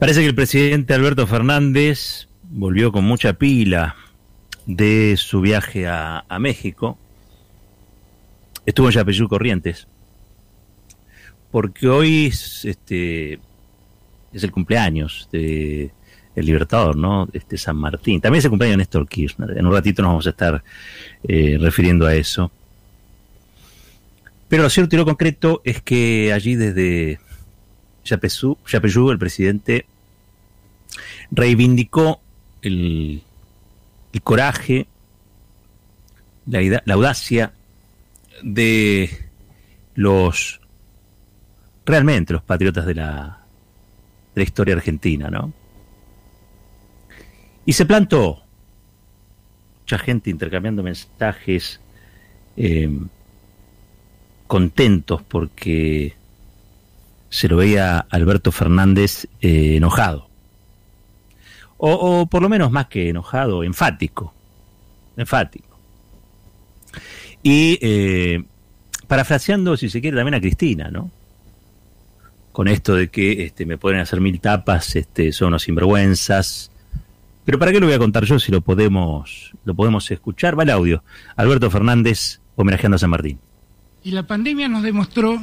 Parece 0.00 0.22
que 0.22 0.28
el 0.28 0.34
presidente 0.34 0.94
Alberto 0.94 1.26
Fernández 1.26 2.26
volvió 2.44 2.90
con 2.90 3.04
mucha 3.04 3.34
pila 3.34 3.96
de 4.64 5.14
su 5.18 5.42
viaje 5.42 5.86
a, 5.86 6.24
México. 6.40 6.98
Estuvo 8.64 8.86
en 8.86 8.94
Yapeyú 8.94 9.28
Corrientes. 9.28 9.86
Porque 11.50 11.86
hoy 11.86 12.28
es, 12.28 12.64
este, 12.64 13.40
es 14.32 14.42
el 14.42 14.50
cumpleaños 14.50 15.28
de 15.32 15.90
el 16.34 16.46
Libertador, 16.46 16.96
¿no? 16.96 17.28
Este 17.34 17.58
San 17.58 17.76
Martín. 17.76 18.22
También 18.22 18.38
es 18.38 18.46
el 18.46 18.50
cumpleaños 18.50 18.78
de 18.78 18.78
Néstor 18.78 19.06
Kirchner. 19.06 19.58
En 19.58 19.66
un 19.66 19.72
ratito 19.74 20.00
nos 20.00 20.12
vamos 20.12 20.26
a 20.26 20.30
estar 20.30 20.64
eh, 21.28 21.58
refiriendo 21.60 22.06
a 22.06 22.14
eso. 22.14 22.50
Pero 24.48 24.62
lo 24.62 24.70
cierto 24.70 24.96
y 24.96 24.98
lo 24.98 25.04
concreto 25.04 25.60
es 25.62 25.82
que 25.82 26.32
allí 26.32 26.54
desde 26.56 27.20
Yapeyú, 28.04 29.10
el 29.10 29.18
presidente 29.18 29.86
reivindicó 31.30 32.20
el, 32.62 33.22
coraje, 34.22 34.86
la, 36.46 36.82
audacia 36.94 37.52
de 38.42 39.30
los 39.94 40.60
realmente 41.86 42.32
los 42.32 42.42
patriotas 42.42 42.86
de 42.86 42.94
la, 42.94 43.44
de 44.34 44.40
la 44.40 44.44
historia 44.44 44.74
argentina, 44.74 45.28
¿no? 45.28 45.52
Y 47.66 47.72
se 47.72 47.86
plantó 47.86 48.42
mucha 49.82 49.98
gente 49.98 50.30
intercambiando 50.30 50.82
mensajes 50.82 51.80
eh, 52.56 52.90
contentos 54.46 55.22
porque 55.22 56.14
se 57.30 57.48
lo 57.48 57.56
veía 57.56 58.06
Alberto 58.10 58.52
Fernández 58.52 59.26
eh, 59.40 59.76
enojado. 59.76 60.28
O, 61.82 62.26
por 62.26 62.42
lo 62.42 62.50
menos 62.50 62.70
más 62.70 62.88
que 62.88 63.08
enojado, 63.08 63.64
enfático. 63.64 64.34
Enfático. 65.16 65.78
Y 67.42 67.78
eh, 67.80 68.44
parafraseando, 69.06 69.78
si 69.78 69.88
se 69.88 70.02
quiere, 70.02 70.18
también 70.18 70.34
a 70.34 70.40
Cristina, 70.40 70.90
¿no? 70.90 71.10
Con 72.52 72.68
esto 72.68 72.96
de 72.96 73.08
que 73.08 73.44
este, 73.44 73.64
me 73.64 73.78
pueden 73.78 74.00
hacer 74.00 74.20
mil 74.20 74.40
tapas, 74.40 74.94
este, 74.96 75.32
son 75.32 75.48
unos 75.48 75.62
sinvergüenzas. 75.62 76.70
Pero 77.46 77.58
¿para 77.58 77.72
qué 77.72 77.80
lo 77.80 77.86
voy 77.86 77.94
a 77.94 77.98
contar 77.98 78.24
yo 78.24 78.38
si 78.38 78.52
lo 78.52 78.60
podemos, 78.60 79.52
lo 79.64 79.74
podemos 79.74 80.10
escuchar? 80.10 80.58
Va 80.58 80.64
el 80.64 80.70
audio. 80.70 81.02
Alberto 81.36 81.70
Fernández 81.70 82.40
homenajeando 82.56 82.96
a 82.96 82.98
San 82.98 83.10
Martín. 83.10 83.38
Y 84.02 84.10
la 84.10 84.26
pandemia 84.26 84.68
nos 84.68 84.82
demostró 84.82 85.40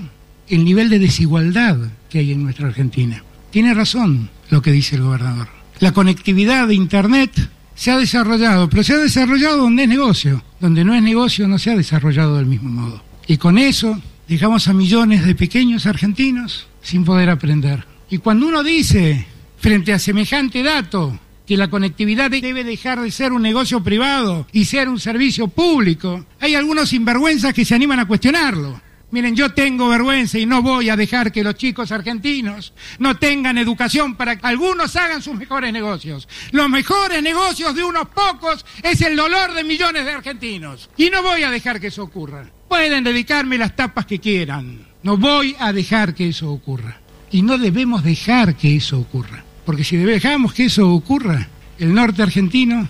el 0.50 0.64
nivel 0.64 0.90
de 0.90 1.00
desigualdad 1.00 1.78
que 2.10 2.20
hay 2.20 2.32
en 2.32 2.44
nuestra 2.44 2.68
Argentina. 2.68 3.24
Tiene 3.52 3.74
razón 3.74 4.30
lo 4.50 4.62
que 4.62 4.72
dice 4.72 4.96
el 4.96 5.04
gobernador. 5.04 5.48
La 5.80 5.92
conectividad 5.92 6.68
de 6.68 6.76
Internet 6.76 7.32
se 7.76 7.92
ha 7.92 7.98
desarrollado, 7.98 8.70
pero 8.70 8.84
se 8.84 8.94
ha 8.94 8.98
desarrollado 8.98 9.58
donde 9.58 9.84
es 9.84 9.90
negocio. 9.90 10.44
Donde 10.60 10.84
no 10.84 10.96
es 10.96 11.04
negocio 11.04 11.48
no 11.48 11.60
se 11.60 11.72
ha 11.72 11.76
desarrollado 11.76 12.38
del 12.38 12.48
mismo 12.48 12.70
modo. 12.70 13.04
Y 13.28 13.38
con 13.38 13.58
eso 13.58 14.02
dejamos 14.28 14.68
a 14.68 14.74
millones 14.74 15.26
de 15.26 15.36
pequeños 15.36 15.86
argentinos 15.86 16.68
sin 16.82 17.04
poder 17.06 17.30
aprender. 17.30 17.86
Y 18.10 18.18
cuando 18.18 18.48
uno 18.48 18.64
dice, 18.64 19.26
frente 19.58 19.94
a 19.94 20.00
semejante 20.00 20.64
dato, 20.64 21.20
que 21.46 21.58
la 21.58 21.70
conectividad 21.70 22.30
debe 22.30 22.64
dejar 22.64 23.02
de 23.02 23.12
ser 23.12 23.32
un 23.32 23.42
negocio 23.42 23.82
privado 23.82 24.48
y 24.52 24.66
ser 24.66 24.90
un 24.90 25.00
servicio 25.00 25.48
público, 25.48 26.26
hay 26.40 26.56
algunos 26.56 26.90
sinvergüenzas 26.90 27.54
que 27.54 27.64
se 27.64 27.76
animan 27.76 28.00
a 28.00 28.06
cuestionarlo. 28.06 28.82
Miren, 29.10 29.38
yo 29.38 29.54
tengo 29.54 29.88
vergüenza 29.88 30.38
y 30.38 30.46
no 30.46 30.62
voy 30.62 30.90
a 30.90 30.98
dejar 30.98 31.32
que 31.32 31.44
los 31.44 31.56
chicos 31.56 31.94
argentinos 31.94 32.74
no 33.00 33.16
tengan 33.16 33.58
educación 33.58 34.16
para 34.16 34.36
que 34.36 34.46
algunos 34.46 34.98
hagan 34.98 35.22
sus 35.22 35.36
mejores 35.36 35.72
negocios. 35.72 36.28
Los 36.52 36.70
mejores 36.70 37.24
negocios 37.24 37.74
de 37.74 37.86
unos 37.86 38.10
pocos 38.10 38.66
es 38.84 39.00
el 39.02 39.16
dolor 39.16 39.54
de 39.54 39.64
millones 39.64 40.04
de 40.04 40.12
argentinos. 40.12 40.90
Y 40.98 41.10
no 41.10 41.24
voy 41.24 41.44
a 41.44 41.50
dejar 41.50 41.80
que 41.80 41.88
eso 41.88 42.04
ocurra. 42.04 42.50
Pueden 42.68 43.06
dedicarme 43.06 43.58
las 43.58 43.78
tapas 43.78 44.06
que 44.06 44.20
quieran. 44.20 44.86
No 45.04 45.16
voy 45.16 45.56
a 45.58 45.72
dejar 45.72 46.14
que 46.14 46.28
eso 46.28 46.52
ocurra. 46.52 47.00
Y 47.32 47.44
no 47.44 47.58
debemos 47.58 48.04
dejar 48.04 48.56
que 48.56 48.76
eso 48.76 49.00
ocurra. 49.00 49.46
Porque 49.66 49.86
si 49.86 49.96
dejamos 49.96 50.54
que 50.54 50.66
eso 50.66 50.90
ocurra, 50.92 51.48
el 51.80 51.94
norte 51.94 52.24
argentino 52.24 52.90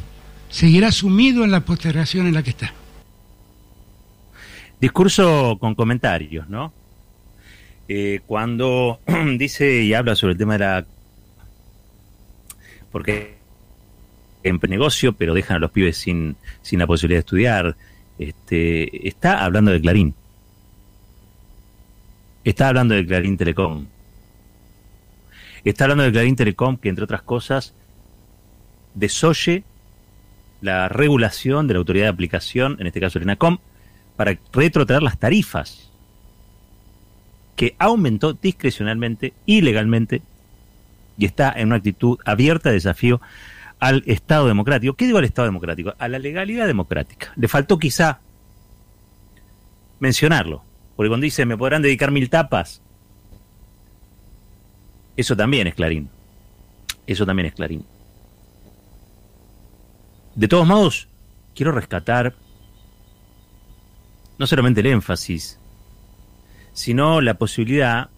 seguirá 0.49 0.91
sumido 0.91 1.43
en 1.43 1.51
la 1.51 1.63
postergación 1.63 2.25
en 2.25 2.33
la 2.33 2.41
que 2.41 2.51
está. 2.51 2.73
Discurso 4.79 5.57
con 5.59 5.75
comentarios, 5.75 6.47
¿no? 6.49 6.73
Eh, 7.87 8.21
cuando 8.27 8.99
dice 9.37 9.81
y 9.81 9.93
habla 9.93 10.15
sobre 10.15 10.33
el 10.33 10.37
tema 10.37 10.53
de 10.53 10.59
la... 10.59 10.85
Porque 12.91 13.37
en 14.43 14.59
negocio, 14.69 15.13
pero 15.13 15.33
dejan 15.33 15.57
a 15.57 15.59
los 15.59 15.71
pibes 15.71 15.97
sin, 15.97 16.35
sin 16.61 16.79
la 16.79 16.87
posibilidad 16.87 17.17
de 17.17 17.21
estudiar. 17.21 17.75
Este, 18.19 19.07
está 19.07 19.43
hablando 19.43 19.71
de 19.71 19.81
Clarín. 19.81 20.13
Está 22.43 22.69
hablando 22.69 22.95
de 22.95 23.05
Clarín 23.05 23.37
Telecom. 23.37 23.85
Está 25.63 25.85
hablando 25.85 26.05
de 26.05 26.11
Clarín 26.11 26.35
Telecom 26.35 26.77
que, 26.77 26.89
entre 26.89 27.03
otras 27.03 27.21
cosas, 27.21 27.73
desoye 28.93 29.63
la 30.61 30.89
regulación 30.89 31.67
de 31.67 31.73
la 31.73 31.79
autoridad 31.79 32.05
de 32.05 32.09
aplicación, 32.09 32.77
en 32.79 32.87
este 32.87 32.99
caso 32.99 33.19
el 33.19 33.23
ENACOM, 33.23 33.59
para 34.17 34.37
retrotraer 34.51 35.03
las 35.03 35.17
tarifas 35.17 35.89
que 37.55 37.75
aumentó 37.79 38.33
discrecionalmente, 38.33 39.33
ilegalmente, 39.45 40.21
y 41.17 41.25
está 41.25 41.53
en 41.55 41.67
una 41.67 41.77
actitud 41.77 42.19
abierta 42.25 42.69
de 42.69 42.75
desafío 42.75 43.21
al 43.79 44.03
Estado 44.05 44.47
democrático. 44.47 44.95
¿Qué 44.95 45.05
digo 45.05 45.17
al 45.17 45.23
Estado 45.23 45.47
democrático? 45.47 45.93
A 45.97 46.07
la 46.07 46.19
legalidad 46.19 46.67
democrática. 46.67 47.31
Le 47.35 47.47
faltó 47.47 47.79
quizá 47.79 48.19
mencionarlo, 49.99 50.63
porque 50.95 51.09
cuando 51.09 51.23
dice 51.23 51.45
me 51.45 51.57
podrán 51.57 51.81
dedicar 51.81 52.11
mil 52.11 52.29
tapas, 52.29 52.81
eso 55.15 55.35
también 55.35 55.67
es 55.67 55.75
Clarín. 55.75 56.09
Eso 57.07 57.25
también 57.25 57.47
es 57.47 57.53
Clarín. 57.53 57.85
De 60.35 60.47
todos 60.47 60.67
modos, 60.67 61.07
quiero 61.55 61.71
rescatar 61.71 62.35
no 64.37 64.47
solamente 64.47 64.81
el 64.81 64.87
énfasis, 64.87 65.59
sino 66.73 67.21
la 67.21 67.35
posibilidad 67.35 68.09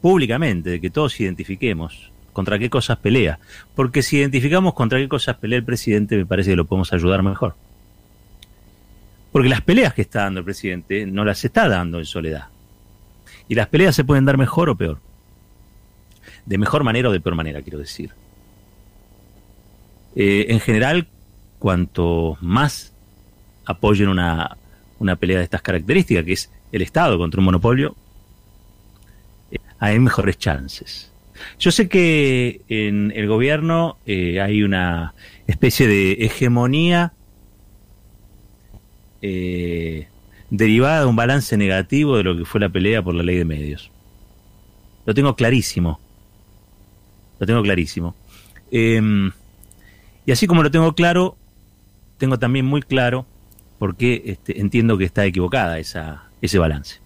públicamente 0.00 0.70
de 0.70 0.80
que 0.80 0.90
todos 0.90 1.18
identifiquemos 1.20 2.10
contra 2.32 2.58
qué 2.58 2.70
cosas 2.70 2.98
pelea. 2.98 3.38
Porque 3.74 4.02
si 4.02 4.18
identificamos 4.18 4.74
contra 4.74 4.98
qué 4.98 5.08
cosas 5.08 5.36
pelea 5.36 5.58
el 5.58 5.64
presidente, 5.64 6.16
me 6.16 6.26
parece 6.26 6.50
que 6.50 6.56
lo 6.56 6.64
podemos 6.64 6.92
ayudar 6.92 7.22
mejor. 7.22 7.54
Porque 9.30 9.48
las 9.48 9.60
peleas 9.62 9.94
que 9.94 10.02
está 10.02 10.22
dando 10.22 10.40
el 10.40 10.44
presidente 10.44 11.06
no 11.06 11.24
las 11.24 11.44
está 11.44 11.68
dando 11.68 11.98
en 11.98 12.06
soledad. 12.06 12.48
Y 13.48 13.54
las 13.54 13.68
peleas 13.68 13.94
se 13.94 14.04
pueden 14.04 14.24
dar 14.24 14.36
mejor 14.36 14.68
o 14.68 14.76
peor. 14.76 14.98
De 16.46 16.58
mejor 16.58 16.84
manera 16.84 17.08
o 17.08 17.12
de 17.12 17.20
peor 17.20 17.34
manera, 17.34 17.62
quiero 17.62 17.78
decir. 17.78 18.10
Eh, 20.14 20.46
en 20.48 20.60
general, 20.60 21.08
cuanto 21.58 22.36
más 22.40 22.92
apoyen 23.64 24.08
una, 24.08 24.56
una 25.02 25.16
pelea 25.16 25.38
de 25.38 25.44
estas 25.44 25.62
características, 25.62 26.24
que 26.24 26.32
es 26.32 26.50
el 26.70 26.80
Estado 26.80 27.18
contra 27.18 27.40
un 27.40 27.46
monopolio, 27.46 27.96
eh, 29.50 29.58
hay 29.80 29.98
mejores 29.98 30.38
chances. 30.38 31.10
Yo 31.58 31.72
sé 31.72 31.88
que 31.88 32.60
en 32.68 33.12
el 33.16 33.26
gobierno 33.26 33.98
eh, 34.06 34.40
hay 34.40 34.62
una 34.62 35.14
especie 35.48 35.88
de 35.88 36.12
hegemonía 36.12 37.12
eh, 39.22 40.06
derivada 40.50 41.00
de 41.00 41.06
un 41.06 41.16
balance 41.16 41.56
negativo 41.56 42.16
de 42.16 42.22
lo 42.22 42.36
que 42.36 42.44
fue 42.44 42.60
la 42.60 42.68
pelea 42.68 43.02
por 43.02 43.14
la 43.14 43.24
ley 43.24 43.36
de 43.36 43.44
medios. 43.44 43.90
Lo 45.04 45.14
tengo 45.14 45.34
clarísimo. 45.34 45.98
Lo 47.40 47.46
tengo 47.46 47.60
clarísimo. 47.62 48.14
Em, 48.70 49.32
y 50.26 50.30
así 50.30 50.46
como 50.46 50.62
lo 50.62 50.70
tengo 50.70 50.94
claro, 50.94 51.36
tengo 52.18 52.38
también 52.38 52.66
muy 52.66 52.82
claro 52.82 53.26
porque 53.82 54.22
este, 54.26 54.60
entiendo 54.60 54.96
que 54.96 55.02
está 55.02 55.26
equivocada 55.26 55.80
esa, 55.80 56.30
ese 56.40 56.56
balance. 56.56 57.00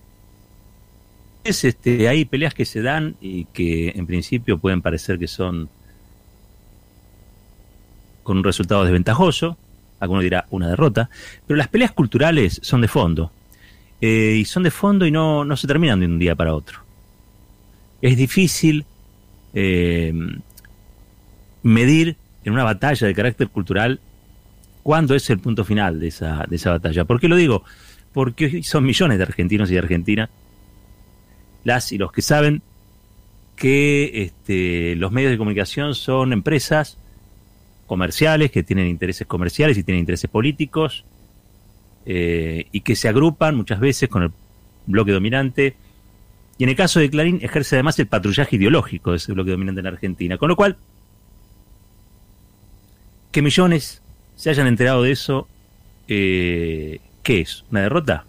Es, 1.43 1.64
este, 1.64 2.06
hay 2.06 2.26
peleas 2.26 2.52
que 2.52 2.67
se 2.67 2.82
dan 2.82 3.17
y 3.19 3.46
que 3.46 3.94
en 3.96 4.06
principio 4.06 4.58
pueden 4.58 4.82
parecer 4.82 5.19
que 5.19 5.26
son 5.26 5.70
con 8.23 8.37
un 8.37 8.44
resultado 8.44 8.84
desventajoso, 8.84 9.56
alguno 10.00 10.20
dirá 10.20 10.44
una 10.50 10.69
derrota, 10.69 11.08
pero 11.46 11.56
las 11.56 11.69
peleas 11.69 11.93
culturales 11.93 12.61
son 12.62 12.82
de 12.82 12.88
fondo, 12.88 13.32
eh, 14.02 14.37
y 14.38 14.44
son 14.44 14.62
de 14.62 14.70
fondo 14.70 15.06
y 15.06 15.11
no, 15.11 15.46
no 15.46 15.56
se 15.56 15.67
terminan 15.67 16.00
de 16.00 16.05
un 16.05 16.19
día 16.19 16.34
para 16.34 16.52
otro. 16.52 16.81
Es 18.02 18.19
difícil 18.19 18.84
eh, 19.55 20.12
medir 21.62 22.17
en 22.44 22.52
una 22.52 22.64
batalla 22.64 23.06
de 23.06 23.14
carácter 23.14 23.49
cultural 23.49 23.99
cuándo 24.87 25.17
es 25.17 25.29
el 25.31 25.41
punto 25.41 25.65
final 25.65 25.99
de 25.99 26.06
esa, 26.06 26.44
de 26.49 26.55
esa 26.55 26.71
batalla. 26.71 27.05
¿Por 27.05 27.19
qué 27.19 27.27
lo 27.27 27.35
digo? 27.35 27.65
Porque 28.12 28.62
son 28.62 28.85
millones 28.85 29.19
de 29.19 29.25
argentinos 29.25 29.69
y 29.69 29.73
de 29.73 29.81
argentinas, 29.81 30.31
las 31.65 31.91
y 31.91 31.99
los 31.99 32.12
que 32.12 32.23
saben 32.23 32.62
que 33.56 34.23
este, 34.23 34.94
los 34.94 35.11
medios 35.11 35.33
de 35.33 35.38
comunicación 35.38 35.97
son 35.97 36.33
empresas 36.33 36.99
comerciales 37.88 38.53
que 38.53 38.62
tienen 38.62 38.87
intereses 38.87 39.27
comerciales 39.27 39.77
y 39.77 39.83
tienen 39.83 39.99
intereses 39.99 40.31
políticos 40.31 41.05
eh, 42.05 42.69
y 42.71 42.83
que 42.83 42.94
se 42.94 43.09
agrupan 43.09 43.56
muchas 43.56 43.81
veces 43.81 44.09
con 44.09 44.23
el 44.23 44.31
bloque 44.87 45.11
dominante. 45.11 45.75
Y 46.59 46.62
en 46.62 46.71
el 46.71 46.77
caso 46.77 47.00
de 47.00 47.11
Clarín 47.11 47.41
ejerce 47.43 47.75
además 47.75 47.99
el 47.99 48.06
patrullaje 48.06 48.55
ideológico 48.55 49.11
de 49.11 49.17
ese 49.17 49.33
bloque 49.33 49.50
dominante 49.50 49.81
en 49.81 49.88
Argentina. 49.88 50.38
Con 50.38 50.49
lo 50.49 50.55
cual, 50.55 50.77
que 53.33 53.43
millones 53.43 54.00
se 54.37 54.50
hayan 54.50 54.67
enterado 54.67 55.03
de 55.03 55.11
eso, 55.11 55.49
eh, 56.06 57.00
¿qué 57.23 57.41
es? 57.41 57.65
¿Una 57.71 57.81
derrota? 57.81 58.25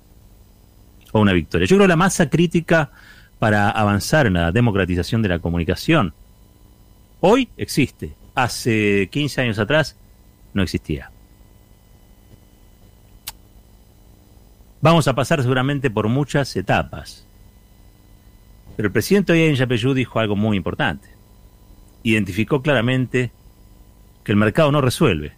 ¿O 1.12 1.20
una 1.20 1.34
victoria? 1.34 1.68
Yo 1.68 1.76
creo 1.76 1.86
que 1.86 1.90
la 1.90 1.96
masa 1.96 2.30
crítica 2.30 2.90
para 3.40 3.70
avanzar 3.70 4.26
en 4.26 4.34
la 4.34 4.52
democratización 4.52 5.22
de 5.22 5.30
la 5.30 5.40
comunicación 5.40 6.14
hoy 7.20 7.50
existe. 7.58 8.14
Hace 8.34 9.10
15 9.12 9.42
años 9.42 9.60
atrás 9.60 9.96
no 10.54 10.64
existía. 10.64 11.12
Vamos 14.80 15.08
a 15.08 15.16
pasar 15.16 15.42
seguramente 15.42 15.90
por 15.90 16.08
muchas 16.08 16.56
etapas. 16.56 17.26
Pero 18.76 18.88
el 18.88 18.94
presidente 18.94 19.34
hoy 19.34 19.42
en 19.42 19.56
Yapeyú 19.56 19.94
dijo 19.94 20.20
algo 20.20 20.36
muy 20.36 20.56
importante. 20.56 21.10
Identificó 22.04 22.62
claramente 22.62 23.32
que 24.24 24.32
el 24.32 24.38
mercado 24.38 24.72
no 24.72 24.82
resuelve. 24.82 25.34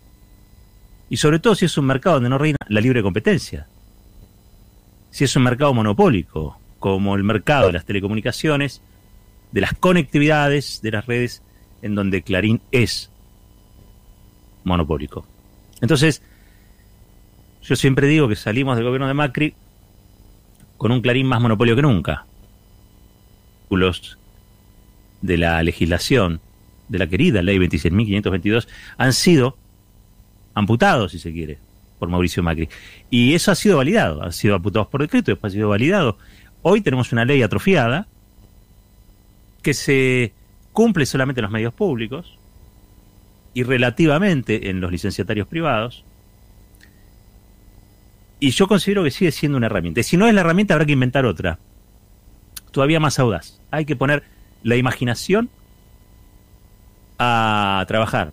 Y 1.09 1.17
sobre 1.17 1.39
todo 1.39 1.55
si 1.55 1.65
es 1.65 1.77
un 1.77 1.85
mercado 1.85 2.15
donde 2.15 2.29
no 2.29 2.37
reina 2.37 2.57
la 2.67 2.81
libre 2.81 3.01
competencia. 3.01 3.67
Si 5.09 5.23
es 5.23 5.35
un 5.35 5.43
mercado 5.43 5.73
monopólico, 5.73 6.59
como 6.77 7.15
el 7.15 7.23
mercado 7.23 7.67
de 7.67 7.73
las 7.73 7.85
telecomunicaciones, 7.85 8.81
de 9.51 9.61
las 9.61 9.73
conectividades 9.73 10.81
de 10.81 10.91
las 10.91 11.05
redes, 11.05 11.41
en 11.81 11.95
donde 11.95 12.21
Clarín 12.21 12.61
es 12.71 13.09
monopólico. 14.63 15.25
Entonces, 15.81 16.21
yo 17.63 17.75
siempre 17.75 18.07
digo 18.07 18.27
que 18.27 18.35
salimos 18.35 18.75
del 18.75 18.85
gobierno 18.85 19.07
de 19.07 19.13
Macri 19.13 19.53
con 20.77 20.91
un 20.91 21.01
Clarín 21.01 21.27
más 21.27 21.41
monopolio 21.41 21.75
que 21.75 21.81
nunca. 21.81 22.25
Los 23.69 24.17
de 25.21 25.37
la 25.37 25.61
legislación 25.63 26.41
de 26.87 26.97
la 26.99 27.07
querida 27.07 27.41
ley 27.41 27.57
26.522 27.57 28.67
han 28.97 29.13
sido 29.13 29.57
amputados, 30.59 31.11
si 31.11 31.19
se 31.19 31.31
quiere, 31.31 31.57
por 31.97 32.09
Mauricio 32.09 32.43
Macri. 32.43 32.69
Y 33.09 33.33
eso 33.33 33.51
ha 33.51 33.55
sido 33.55 33.77
validado, 33.77 34.23
han 34.23 34.33
sido 34.33 34.55
amputados 34.55 34.87
por 34.87 35.01
decreto, 35.01 35.31
después 35.31 35.51
ha 35.51 35.55
sido 35.55 35.69
validado. 35.69 36.17
Hoy 36.61 36.81
tenemos 36.81 37.11
una 37.11 37.25
ley 37.25 37.41
atrofiada 37.41 38.07
que 39.61 39.73
se 39.73 40.33
cumple 40.73 41.05
solamente 41.05 41.41
en 41.41 41.43
los 41.43 41.51
medios 41.51 41.73
públicos 41.73 42.37
y 43.53 43.63
relativamente 43.63 44.69
en 44.69 44.81
los 44.81 44.91
licenciatarios 44.91 45.47
privados. 45.47 46.03
Y 48.39 48.51
yo 48.51 48.67
considero 48.67 49.03
que 49.03 49.11
sigue 49.11 49.31
siendo 49.31 49.57
una 49.57 49.67
herramienta. 49.67 49.99
Y 49.99 50.03
si 50.03 50.15
no 50.15 50.27
es 50.27 50.33
la 50.33 50.41
herramienta, 50.41 50.73
habrá 50.73 50.85
que 50.85 50.93
inventar 50.93 51.25
otra. 51.25 51.59
Todavía 52.71 52.99
más 52.99 53.19
audaz. 53.19 53.59
Hay 53.71 53.85
que 53.85 53.95
poner 53.95 54.23
la 54.63 54.75
imaginación 54.75 55.49
a 57.17 57.83
trabajar. 57.87 58.31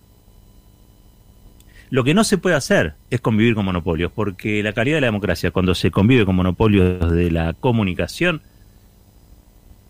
Lo 1.89 2.03
que 2.03 2.13
no 2.13 2.23
se 2.23 2.37
puede 2.37 2.55
hacer 2.55 2.95
es 3.09 3.21
convivir 3.21 3.55
con 3.55 3.65
monopolios, 3.65 4.11
porque 4.11 4.61
la 4.61 4.73
calidad 4.73 4.97
de 4.97 5.01
la 5.01 5.07
democracia, 5.07 5.51
cuando 5.51 5.73
se 5.73 5.91
convive 5.91 6.25
con 6.25 6.35
monopolios 6.35 7.11
de 7.11 7.31
la 7.31 7.53
comunicación, 7.53 8.41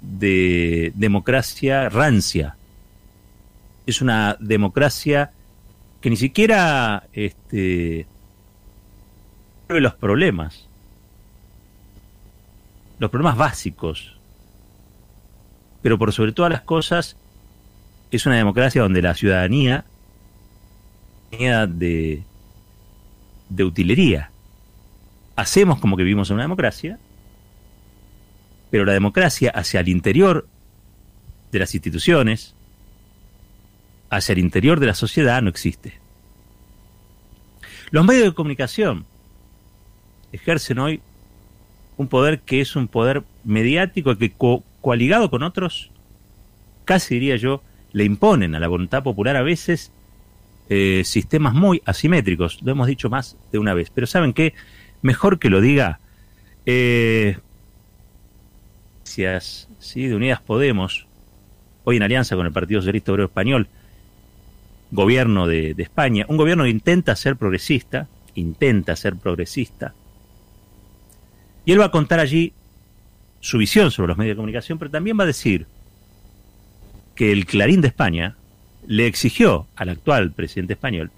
de 0.02 0.92
democracia 0.96 1.90
rancia. 1.90 2.56
Es 3.86 4.02
una 4.02 4.38
democracia 4.40 5.32
que 6.02 6.10
ni 6.10 6.18
siquiera 6.18 7.08
este, 7.14 8.06
los 9.70 9.96
problemas, 9.96 10.68
los 13.00 13.10
problemas 13.10 13.38
básicos, 13.38 14.18
pero 15.82 15.98
por 15.98 16.14
sobre 16.14 16.32
todas 16.32 16.52
las 16.52 16.62
cosas 16.62 17.16
es 18.12 18.26
una 18.26 18.36
democracia 18.36 18.82
donde 18.82 19.02
la 19.02 19.16
ciudadanía 19.16 19.86
de, 21.32 22.24
de 23.50 23.64
utilería. 23.64 24.32
Hacemos 25.36 25.80
como 25.80 25.98
que 25.98 26.04
vivimos 26.04 26.30
en 26.30 26.36
una 26.36 26.44
democracia, 26.44 27.00
pero 28.72 28.86
la 28.86 28.94
democracia 28.94 29.52
hacia 29.52 29.80
el 29.80 29.90
interior 29.90 30.48
de 31.52 31.60
las 31.60 31.74
instituciones, 31.74 32.56
hacia 34.10 34.34
el 34.34 34.40
interior 34.40 34.80
de 34.80 34.88
la 34.88 34.94
sociedad, 34.94 35.42
no 35.42 35.50
existe. 35.50 36.00
Los 37.92 38.06
medios 38.06 38.26
de 38.26 38.34
comunicación 38.34 39.06
ejercen 40.32 40.80
hoy 40.80 41.02
un 41.96 42.08
poder 42.08 42.42
que 42.42 42.62
es 42.62 42.76
un 42.76 42.88
poder 42.88 43.24
mediático 43.44 44.18
que 44.18 44.34
coaligado 44.82 45.30
con 45.30 45.44
otros, 45.44 45.92
casi 46.86 47.16
diría 47.16 47.38
yo, 47.38 47.64
le 47.94 48.04
imponen 48.04 48.56
a 48.56 48.60
la 48.60 48.68
voluntad 48.68 49.04
popular 49.04 49.36
a 49.36 49.42
veces 49.42 49.92
eh, 50.70 51.04
sistemas 51.06 51.54
muy 51.54 51.82
asimétricos. 51.86 52.60
Lo 52.62 52.72
hemos 52.72 52.88
dicho 52.88 53.10
más 53.10 53.38
de 53.52 53.60
una 53.60 53.74
vez. 53.74 53.90
Pero 53.90 54.08
¿saben 54.08 54.34
qué? 54.34 54.54
Mejor 55.02 55.40
que 55.40 55.50
lo 55.50 55.62
diga 55.62 56.00
eh, 56.66 57.38
de 59.16 60.16
Unidas 60.16 60.42
Podemos, 60.42 61.08
hoy 61.84 61.98
en 61.98 62.04
alianza 62.04 62.36
con 62.36 62.46
el 62.46 62.52
Partido 62.52 62.82
Socialista 62.82 63.12
Obrero 63.12 63.28
Español, 63.28 63.68
gobierno 64.92 65.48
de, 65.48 65.74
de, 65.74 65.84
España, 65.84 66.26
un 66.28 66.38
gobierno 66.38 66.66
que 66.66 66.70
intenta 66.70 67.16
ser 67.16 67.36
progresista, 67.36 68.08
intenta 68.36 68.96
ser 68.96 69.16
progresista, 69.16 69.94
y 71.66 71.72
él 71.74 71.82
va 71.82 71.86
a 71.86 71.92
contar 71.92 72.20
allí 72.20 72.54
su 73.42 73.58
visión 73.58 73.92
sobre 73.92 74.10
los 74.10 74.18
medios 74.18 74.36
de 74.36 74.38
comunicación, 74.38 74.80
pero 74.80 74.92
también 74.92 75.20
va 75.20 75.24
a 75.24 75.28
decir 75.28 75.68
que 77.16 77.32
el 77.32 77.46
Clarín 77.46 77.82
de 77.82 77.88
España 77.88 78.38
le 78.88 79.06
exigió 79.06 79.68
al 79.76 79.90
actual 79.90 80.32
presidente 80.32 80.74
español 80.74 81.12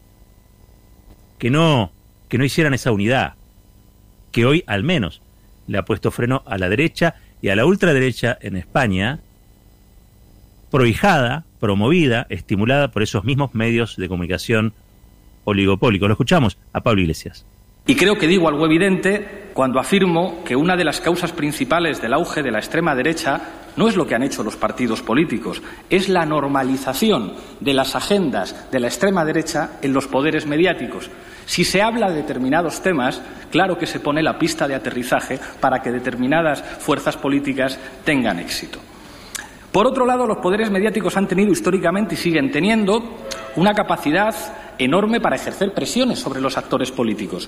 que 1.37 1.49
no, 1.49 1.91
que 2.27 2.37
no 2.37 2.43
hicieran 2.43 2.73
esa 2.73 2.91
unidad, 2.91 3.35
que 4.31 4.45
hoy 4.45 4.63
al 4.67 4.83
menos 4.83 5.21
le 5.67 5.77
ha 5.77 5.85
puesto 5.85 6.11
freno 6.11 6.43
a 6.45 6.57
la 6.57 6.67
derecha 6.67 7.15
y 7.41 7.49
a 7.49 7.55
la 7.55 7.65
ultraderecha 7.65 8.37
en 8.41 8.57
España, 8.57 9.19
prohijada, 10.69 11.45
promovida, 11.59 12.27
estimulada 12.29 12.89
por 12.89 13.03
esos 13.03 13.23
mismos 13.23 13.55
medios 13.55 13.95
de 13.95 14.09
comunicación 14.09 14.73
oligopólicos. 15.45 16.09
Lo 16.09 16.13
escuchamos 16.13 16.57
a 16.73 16.81
Pablo 16.81 17.01
Iglesias. 17.01 17.45
Y 17.87 17.95
creo 17.95 18.17
que 18.17 18.27
digo 18.27 18.49
algo 18.49 18.65
evidente 18.65 19.49
cuando 19.53 19.79
afirmo 19.79 20.43
que 20.43 20.55
una 20.55 20.75
de 20.75 20.83
las 20.83 21.01
causas 21.01 21.31
principales 21.31 22.01
del 22.01 22.13
auge 22.13 22.43
de 22.43 22.51
la 22.51 22.59
extrema 22.59 22.93
derecha 22.93 23.41
no 23.79 23.87
es 23.87 23.95
lo 23.95 24.05
que 24.05 24.13
han 24.13 24.23
hecho 24.23 24.43
los 24.43 24.57
partidos 24.57 25.01
políticos, 25.01 25.61
es 25.89 26.09
la 26.09 26.25
normalización 26.25 27.31
de 27.61 27.73
las 27.73 27.95
agendas 27.95 28.69
de 28.69 28.79
la 28.81 28.87
extrema 28.87 29.23
derecha 29.23 29.79
en 29.81 29.93
los 29.93 30.05
poderes 30.05 30.45
mediáticos. 30.45 31.09
Si 31.45 31.63
se 31.63 31.81
habla 31.81 32.09
de 32.09 32.17
determinados 32.17 32.81
temas, 32.81 33.21
claro 33.49 33.77
que 33.77 33.87
se 33.87 34.01
pone 34.01 34.21
la 34.21 34.37
pista 34.37 34.67
de 34.67 34.75
aterrizaje 34.75 35.39
para 35.61 35.81
que 35.81 35.93
determinadas 35.93 36.61
fuerzas 36.61 37.15
políticas 37.15 37.79
tengan 38.03 38.39
éxito. 38.39 38.79
Por 39.71 39.87
otro 39.87 40.05
lado, 40.05 40.27
los 40.27 40.39
poderes 40.39 40.69
mediáticos 40.69 41.15
han 41.15 41.29
tenido 41.29 41.53
históricamente 41.53 42.15
y 42.15 42.17
siguen 42.17 42.51
teniendo 42.51 43.19
una 43.55 43.73
capacidad 43.73 44.35
enorme 44.77 45.21
para 45.21 45.37
ejercer 45.37 45.73
presiones 45.73 46.19
sobre 46.19 46.41
los 46.41 46.57
actores 46.57 46.91
políticos. 46.91 47.47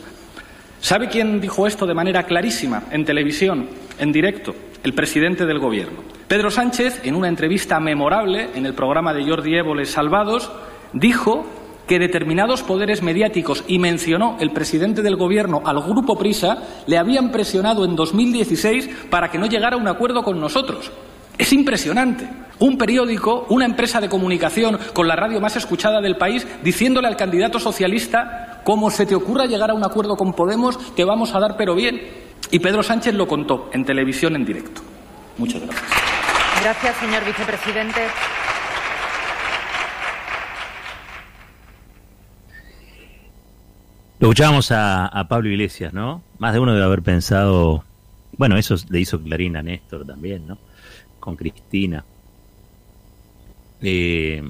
¿Sabe 0.80 1.10
quién 1.10 1.42
dijo 1.42 1.68
esto 1.68 1.86
de 1.86 1.94
manera 1.94 2.24
clarísima 2.24 2.84
en 2.90 3.04
televisión, 3.04 3.68
en 4.00 4.14
directo? 4.14 4.56
El 4.84 4.94
presidente 4.94 5.46
del 5.46 5.60
Gobierno. 5.60 6.00
Pedro 6.28 6.50
Sánchez, 6.50 7.02
en 7.04 7.16
una 7.16 7.28
entrevista 7.28 7.80
memorable 7.80 8.50
en 8.56 8.66
el 8.66 8.74
programa 8.74 9.14
de 9.14 9.24
Jordi 9.24 9.56
Évole 9.56 9.86
Salvados, 9.86 10.52
dijo 10.92 11.46
que 11.88 12.00
determinados 12.00 12.64
poderes 12.64 13.04
mediáticos, 13.04 13.64
y 13.68 13.78
mencionó 13.78 14.38
el 14.40 14.52
presidente 14.52 15.04
del 15.04 15.18
Gobierno 15.18 15.62
al 15.66 15.82
Grupo 15.82 16.18
Prisa, 16.18 16.58
le 16.88 16.98
habían 16.98 17.32
presionado 17.32 17.86
en 17.86 17.96
2016 17.96 18.90
para 19.12 19.30
que 19.30 19.38
no 19.38 19.46
llegara 19.46 19.76
a 19.76 19.80
un 19.80 19.88
acuerdo 19.88 20.24
con 20.24 20.40
nosotros. 20.40 20.92
Es 21.38 21.54
impresionante. 21.54 22.28
Un 22.60 22.78
periódico, 22.78 23.46
una 23.50 23.66
empresa 23.66 24.02
de 24.02 24.10
comunicación 24.10 24.80
con 24.94 25.08
la 25.08 25.16
radio 25.16 25.42
más 25.42 25.58
escuchada 25.58 26.02
del 26.02 26.16
país, 26.16 26.48
diciéndole 26.64 27.08
al 27.08 27.18
candidato 27.18 27.60
socialista, 27.60 28.62
como 28.64 28.90
se 28.90 29.06
te 29.06 29.16
ocurra 29.16 29.46
llegar 29.46 29.70
a 29.70 29.76
un 29.76 29.84
acuerdo 29.84 30.16
con 30.16 30.34
Podemos, 30.34 30.96
te 30.96 31.04
vamos 31.04 31.36
a 31.36 31.40
dar 31.40 31.56
pero 31.58 31.76
bien. 31.76 32.31
Y 32.52 32.60
Pedro 32.60 32.84
Sánchez 32.84 33.14
lo 33.16 33.28
contó 33.28 33.70
en 33.72 33.86
televisión 33.86 34.36
en 34.36 34.46
directo. 34.46 34.82
Muchas 35.38 35.62
gracias. 35.62 35.90
Gracias, 36.62 36.98
señor 36.98 37.26
vicepresidente. 37.26 38.02
Lo 44.20 44.28
escuchábamos 44.28 44.72
a, 44.72 45.26
Pablo 45.30 45.50
Iglesias, 45.50 45.94
¿no? 45.94 46.22
Más 46.38 46.54
de 46.54 46.60
uno 46.60 46.74
debe 46.74 46.84
haber 46.84 47.02
pensado, 47.02 47.86
bueno, 48.38 48.58
eso 48.58 48.76
le 48.90 49.00
hizo 49.00 49.20
Clarina 49.22 49.60
a 49.60 49.64
Néstor 49.64 50.06
también, 50.06 50.46
¿no? 50.46 50.58
Con 51.22 51.38
Cristina. 51.38 52.04
Eh, 53.82 54.44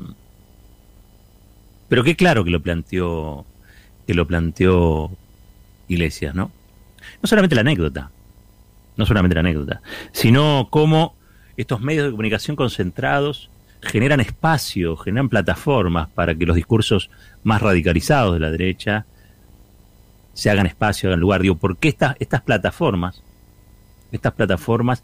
pero 1.87 2.03
qué 2.03 2.15
claro 2.15 2.43
que 2.43 2.49
lo 2.49 2.61
planteó, 2.61 3.45
que 4.07 4.13
lo 4.13 4.25
planteó 4.25 5.11
Iglesias, 5.87 6.33
¿no? 6.33 6.51
No 7.21 7.27
solamente 7.27 7.55
la 7.55 7.61
anécdota, 7.61 8.11
no 8.97 9.05
solamente 9.05 9.35
la 9.35 9.41
anécdota, 9.41 9.81
sino 10.11 10.67
cómo 10.71 11.15
estos 11.57 11.81
medios 11.81 12.05
de 12.05 12.11
comunicación 12.11 12.55
concentrados 12.55 13.49
generan 13.81 14.19
espacio, 14.19 14.95
generan 14.97 15.29
plataformas 15.29 16.09
para 16.09 16.35
que 16.35 16.45
los 16.45 16.55
discursos 16.55 17.09
más 17.43 17.61
radicalizados 17.61 18.33
de 18.33 18.39
la 18.39 18.51
derecha 18.51 19.05
se 20.33 20.49
hagan 20.49 20.65
espacio, 20.65 21.09
hagan 21.09 21.19
lugar. 21.19 21.41
Digo, 21.41 21.55
porque 21.55 21.89
estas, 21.89 22.15
estas 22.19 22.41
plataformas, 22.41 23.21
estas 24.11 24.33
plataformas 24.33 25.03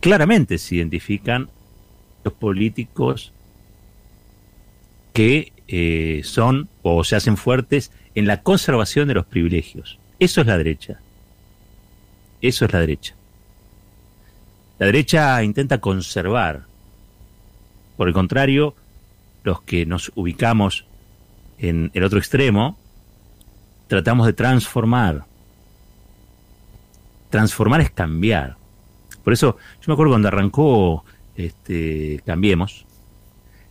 claramente 0.00 0.58
se 0.58 0.76
identifican 0.76 1.48
los 2.24 2.34
políticos 2.34 3.32
que 5.12 5.52
eh, 5.68 6.20
son 6.24 6.68
o 6.82 7.04
se 7.04 7.16
hacen 7.16 7.36
fuertes 7.36 7.92
en 8.14 8.26
la 8.26 8.42
conservación 8.42 9.08
de 9.08 9.14
los 9.14 9.26
privilegios. 9.26 9.98
Eso 10.18 10.40
es 10.40 10.46
la 10.46 10.58
derecha. 10.58 11.00
Eso 12.42 12.64
es 12.64 12.72
la 12.72 12.80
derecha. 12.80 13.14
La 14.78 14.86
derecha 14.86 15.42
intenta 15.42 15.80
conservar. 15.80 16.64
Por 17.96 18.08
el 18.08 18.14
contrario, 18.14 18.74
los 19.44 19.62
que 19.62 19.86
nos 19.86 20.10
ubicamos 20.16 20.84
en 21.58 21.90
el 21.94 22.02
otro 22.02 22.18
extremo, 22.18 22.76
tratamos 23.86 24.26
de 24.26 24.32
transformar. 24.32 25.24
Transformar 27.30 27.80
es 27.80 27.90
cambiar. 27.90 28.56
Por 29.22 29.32
eso, 29.32 29.56
yo 29.80 29.84
me 29.86 29.94
acuerdo 29.94 30.12
cuando 30.12 30.28
arrancó 30.28 31.04
este, 31.36 32.20
Cambiemos, 32.26 32.84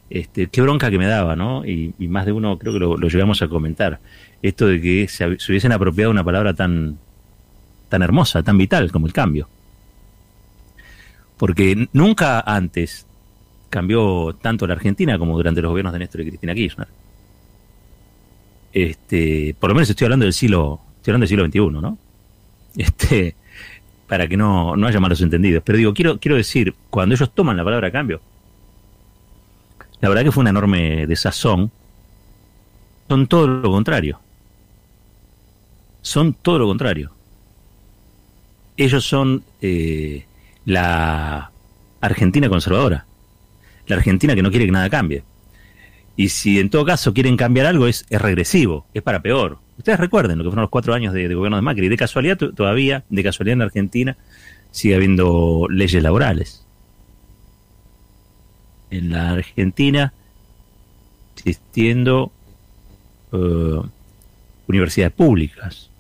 este, 0.09 0.47
qué 0.47 0.61
bronca 0.61 0.89
que 0.89 0.97
me 0.97 1.07
daba, 1.07 1.35
¿no? 1.35 1.65
Y, 1.65 1.93
más 1.99 2.25
de 2.25 2.31
uno 2.31 2.57
creo 2.57 2.73
que 2.73 2.79
lo, 2.79 2.97
llegamos 2.97 3.41
a 3.41 3.47
comentar. 3.47 3.99
Esto 4.41 4.67
de 4.67 4.81
que 4.81 5.07
se, 5.07 5.25
hubiesen 5.25 5.71
apropiado 5.71 6.11
una 6.11 6.23
palabra 6.23 6.53
tan, 6.53 6.99
tan 7.91 8.01
hermosa, 8.01 8.41
tan 8.41 8.57
vital 8.57 8.89
como 8.91 9.05
el 9.05 9.13
cambio. 9.13 9.47
Porque 11.37 11.89
nunca 11.91 12.39
antes 12.39 13.05
cambió 13.69 14.33
tanto 14.41 14.65
la 14.65 14.75
Argentina 14.75 15.19
como 15.19 15.35
durante 15.35 15.61
los 15.61 15.69
gobiernos 15.69 15.93
de 15.93 15.99
Néstor 15.99 16.21
y 16.21 16.29
Cristina 16.29 16.55
Kirchner. 16.55 16.87
Este, 18.71 19.53
por 19.59 19.69
lo 19.69 19.75
menos 19.75 19.89
estoy 19.89 20.05
hablando 20.05 20.23
del 20.23 20.33
siglo, 20.33 20.79
estoy 20.97 21.11
hablando 21.11 21.27
del 21.27 21.29
siglo 21.29 21.45
XXI, 21.45 21.81
¿no? 21.81 21.97
Este, 22.77 23.35
para 24.07 24.29
que 24.29 24.37
no, 24.37 24.77
no 24.77 24.87
haya 24.87 25.01
malos 25.01 25.19
entendidos. 25.19 25.61
Pero 25.65 25.77
digo, 25.77 25.93
quiero, 25.93 26.17
quiero 26.17 26.37
decir, 26.37 26.73
cuando 26.89 27.15
ellos 27.15 27.33
toman 27.35 27.57
la 27.57 27.65
palabra 27.65 27.91
cambio, 27.91 28.21
la 29.99 30.07
verdad 30.07 30.23
que 30.23 30.31
fue 30.31 30.41
una 30.41 30.51
enorme 30.51 31.05
desazón. 31.07 31.69
Son 33.09 33.27
todo 33.27 33.47
lo 33.47 33.69
contrario. 33.69 34.19
Son 36.01 36.33
todo 36.33 36.59
lo 36.59 36.67
contrario. 36.67 37.11
Ellos 38.77 39.05
son 39.05 39.43
eh, 39.61 40.25
la 40.65 41.51
Argentina 41.99 42.49
conservadora. 42.49 43.05
La 43.87 43.95
Argentina 43.95 44.35
que 44.35 44.41
no 44.41 44.49
quiere 44.49 44.65
que 44.65 44.71
nada 44.71 44.89
cambie. 44.89 45.23
Y 46.15 46.29
si 46.29 46.59
en 46.59 46.69
todo 46.69 46.85
caso 46.85 47.13
quieren 47.13 47.37
cambiar 47.37 47.65
algo, 47.65 47.87
es, 47.87 48.05
es 48.09 48.21
regresivo, 48.21 48.85
es 48.93 49.01
para 49.01 49.21
peor. 49.21 49.59
Ustedes 49.77 49.99
recuerden 49.99 50.37
lo 50.37 50.43
que 50.43 50.49
fueron 50.49 50.63
los 50.63 50.69
cuatro 50.69 50.93
años 50.93 51.13
de, 51.13 51.33
gobierno 51.33 51.55
de 51.55 51.61
Macri. 51.61 51.89
De 51.89 51.97
casualidad, 51.97 52.37
todavía, 52.37 53.03
de 53.09 53.23
casualidad 53.23 53.53
en 53.53 53.61
Argentina, 53.63 54.17
sigue 54.69 54.95
habiendo 54.95 55.67
leyes 55.69 56.03
laborales. 56.03 56.65
En 58.91 59.11
la 59.11 59.31
Argentina, 59.31 60.13
existiendo 61.35 62.31
uh, 63.31 63.83
universidades 64.67 65.13
públicas. 65.13 65.90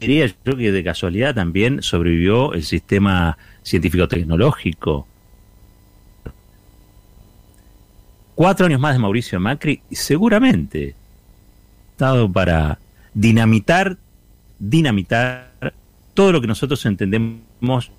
Diría 0.00 0.26
yo 0.44 0.56
que 0.56 0.72
de 0.72 0.82
casualidad 0.82 1.34
también 1.34 1.82
sobrevivió 1.82 2.54
el 2.54 2.64
sistema 2.64 3.36
científico-tecnológico. 3.62 5.06
Cuatro 8.34 8.66
años 8.66 8.80
más 8.80 8.94
de 8.94 8.98
Mauricio 8.98 9.38
Macri, 9.38 9.82
seguramente 9.90 10.94
para 12.32 12.78
dinamitar, 13.12 13.98
dinamitar 14.58 15.74
todo 16.14 16.32
lo 16.32 16.40
que 16.40 16.46
nosotros 16.46 16.84
entendemos 16.86 17.90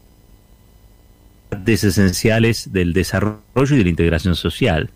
esenciales 1.65 2.71
del 2.73 2.93
desarrollo 2.93 3.75
y 3.75 3.77
de 3.77 3.83
la 3.83 3.89
integración 3.89 4.35
social. 4.35 4.89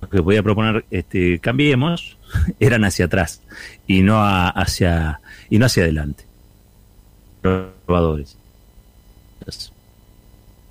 Lo 0.00 0.08
que 0.08 0.20
voy 0.20 0.36
a 0.36 0.42
proponer, 0.42 0.84
este, 0.90 1.38
cambiemos, 1.38 2.16
eran 2.60 2.84
hacia 2.84 3.06
atrás 3.06 3.42
y 3.86 4.02
no 4.02 4.20
hacia 4.22 5.20
y 5.48 5.58
no 5.58 5.66
hacia 5.66 5.84
adelante. 5.84 6.24
Conservadores. 7.42 8.36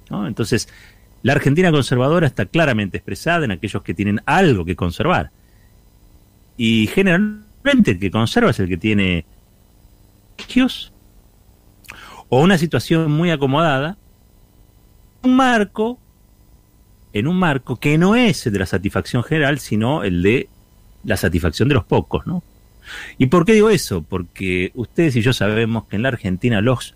Entonces, 0.10 0.70
la 1.22 1.34
Argentina 1.34 1.72
conservadora 1.72 2.25
está 2.25 2.46
claramente 2.46 2.98
expresada 2.98 3.46
en 3.46 3.51
aquellos 3.51 3.84
que 3.84 3.94
tienen 3.94 4.22
algo 4.25 4.66
que 4.66 4.75
conservar 4.75 5.32
y 6.58 6.88
generalmente 6.88 7.92
el 7.92 8.00
que 8.00 8.12
conserva 8.12 8.51
es 8.51 8.60
el 8.60 8.68
que 8.68 8.78
tiene 8.78 9.25
o 12.30 12.42
una 12.42 12.58
situación 12.58 13.12
muy 13.12 13.32
acomodada, 13.32 13.98
un 15.24 15.36
marco, 15.36 16.00
en 17.13 17.28
un 17.28 17.38
marco 17.38 17.78
que 17.78 17.98
no 17.98 18.16
es 18.16 18.46
el 18.46 18.54
de 18.54 18.60
la 18.60 18.66
satisfacción 18.66 19.24
general, 19.24 19.60
sino 19.60 20.04
el 20.04 20.22
de 20.22 20.50
la 21.03 21.18
satisfacción 21.18 21.70
de 21.70 21.75
los 21.75 21.86
pocos, 21.86 22.25
¿no? 22.27 22.44
¿Y 23.18 23.27
por 23.27 23.46
qué 23.46 23.53
digo 23.53 23.70
eso? 23.70 24.01
Porque 24.01 24.72
ustedes 24.75 25.15
y 25.15 25.22
yo 25.22 25.34
sabemos 25.34 25.86
que 25.86 25.96
en 25.96 26.03
la 26.03 26.10
Argentina 26.10 26.62
los 26.62 26.96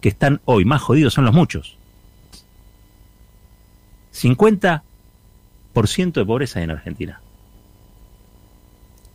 que 0.00 0.08
están 0.08 0.40
hoy 0.44 0.64
más 0.64 0.82
jodidos 0.82 1.14
son 1.14 1.24
los 1.24 1.34
muchos. 1.34 1.76
50% 4.14 4.82
de 6.12 6.24
pobreza 6.24 6.62
en 6.62 6.70
Argentina. 6.70 7.20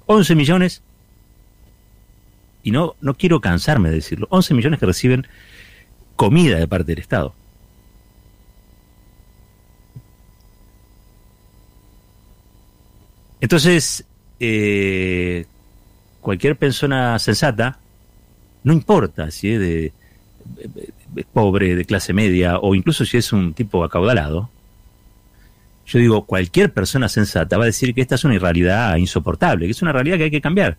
11 0.06 0.36
millones, 0.36 0.84
y 2.64 2.72
no, 2.72 2.96
no 3.02 3.14
quiero 3.16 3.42
cansarme 3.42 3.90
de 3.90 3.96
decirlo, 3.96 4.28
11 4.30 4.54
millones 4.54 4.80
que 4.80 4.86
reciben 4.86 5.26
comida 6.16 6.60
de 6.60 6.68
parte 6.68 6.92
del 6.92 7.00
Estado. 7.00 7.34
Entonces, 13.42 14.06
eh, 14.40 15.46
cualquier 16.22 16.56
persona 16.56 17.20
sensata, 17.20 17.80
no 18.64 18.72
importa 18.72 19.32
si 19.32 19.52
es 19.52 19.60
de, 19.60 19.94
pobre, 21.34 21.76
de 21.76 21.86
clase 21.86 22.14
media, 22.14 22.60
o 22.60 22.76
incluso 22.76 23.04
si 23.04 23.18
es 23.18 23.34
un 23.34 23.54
tipo 23.54 23.84
acaudalado, 23.84 24.50
yo 25.88 26.00
digo, 26.00 26.26
cualquier 26.26 26.72
persona 26.72 27.10
sensata 27.10 27.58
va 27.58 27.64
a 27.64 27.66
decir 27.66 27.94
que 27.94 28.02
esta 28.02 28.16
es 28.16 28.24
una 28.24 28.38
realidad 28.38 28.96
insoportable, 28.96 29.66
que 29.66 29.72
es 29.72 29.82
una 29.82 29.92
realidad 29.92 30.18
que 30.18 30.26
hay 30.26 30.32
que 30.32 30.42
cambiar, 30.42 30.78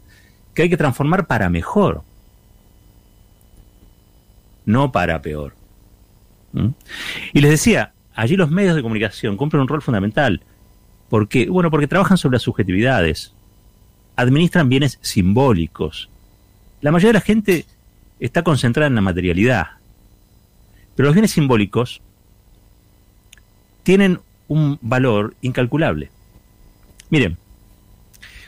que 0.54 0.62
hay 0.62 0.70
que 0.70 0.76
transformar 0.76 1.26
para 1.26 1.50
mejor, 1.50 2.02
no 4.64 4.92
para 4.92 5.20
peor. 5.20 5.54
¿Mm? 6.52 6.68
Y 7.32 7.40
les 7.40 7.50
decía, 7.50 7.92
allí 8.14 8.36
los 8.36 8.50
medios 8.50 8.76
de 8.76 8.82
comunicación 8.82 9.36
cumplen 9.36 9.62
un 9.62 9.68
rol 9.68 9.82
fundamental. 9.82 10.42
¿Por 11.12 11.28
qué? 11.28 11.50
Bueno, 11.50 11.70
porque 11.70 11.86
trabajan 11.86 12.16
sobre 12.16 12.36
las 12.36 12.42
subjetividades, 12.42 13.34
administran 14.16 14.70
bienes 14.70 14.98
simbólicos. 15.02 16.08
La 16.80 16.90
mayoría 16.90 17.10
de 17.10 17.18
la 17.18 17.20
gente 17.20 17.66
está 18.18 18.42
concentrada 18.42 18.86
en 18.86 18.94
la 18.94 19.02
materialidad, 19.02 19.72
pero 20.96 21.08
los 21.08 21.14
bienes 21.14 21.32
simbólicos 21.32 22.00
tienen 23.82 24.20
un 24.48 24.78
valor 24.80 25.34
incalculable. 25.42 26.10
Miren, 27.10 27.36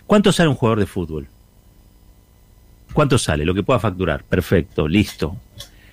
¿cuánto 0.06 0.32
sale 0.32 0.48
un 0.48 0.54
jugador 0.54 0.80
de 0.80 0.86
fútbol? 0.86 1.28
¿Cuánto 2.94 3.18
sale? 3.18 3.44
Lo 3.44 3.52
que 3.52 3.62
pueda 3.62 3.78
facturar. 3.78 4.24
Perfecto, 4.24 4.88
listo. 4.88 5.36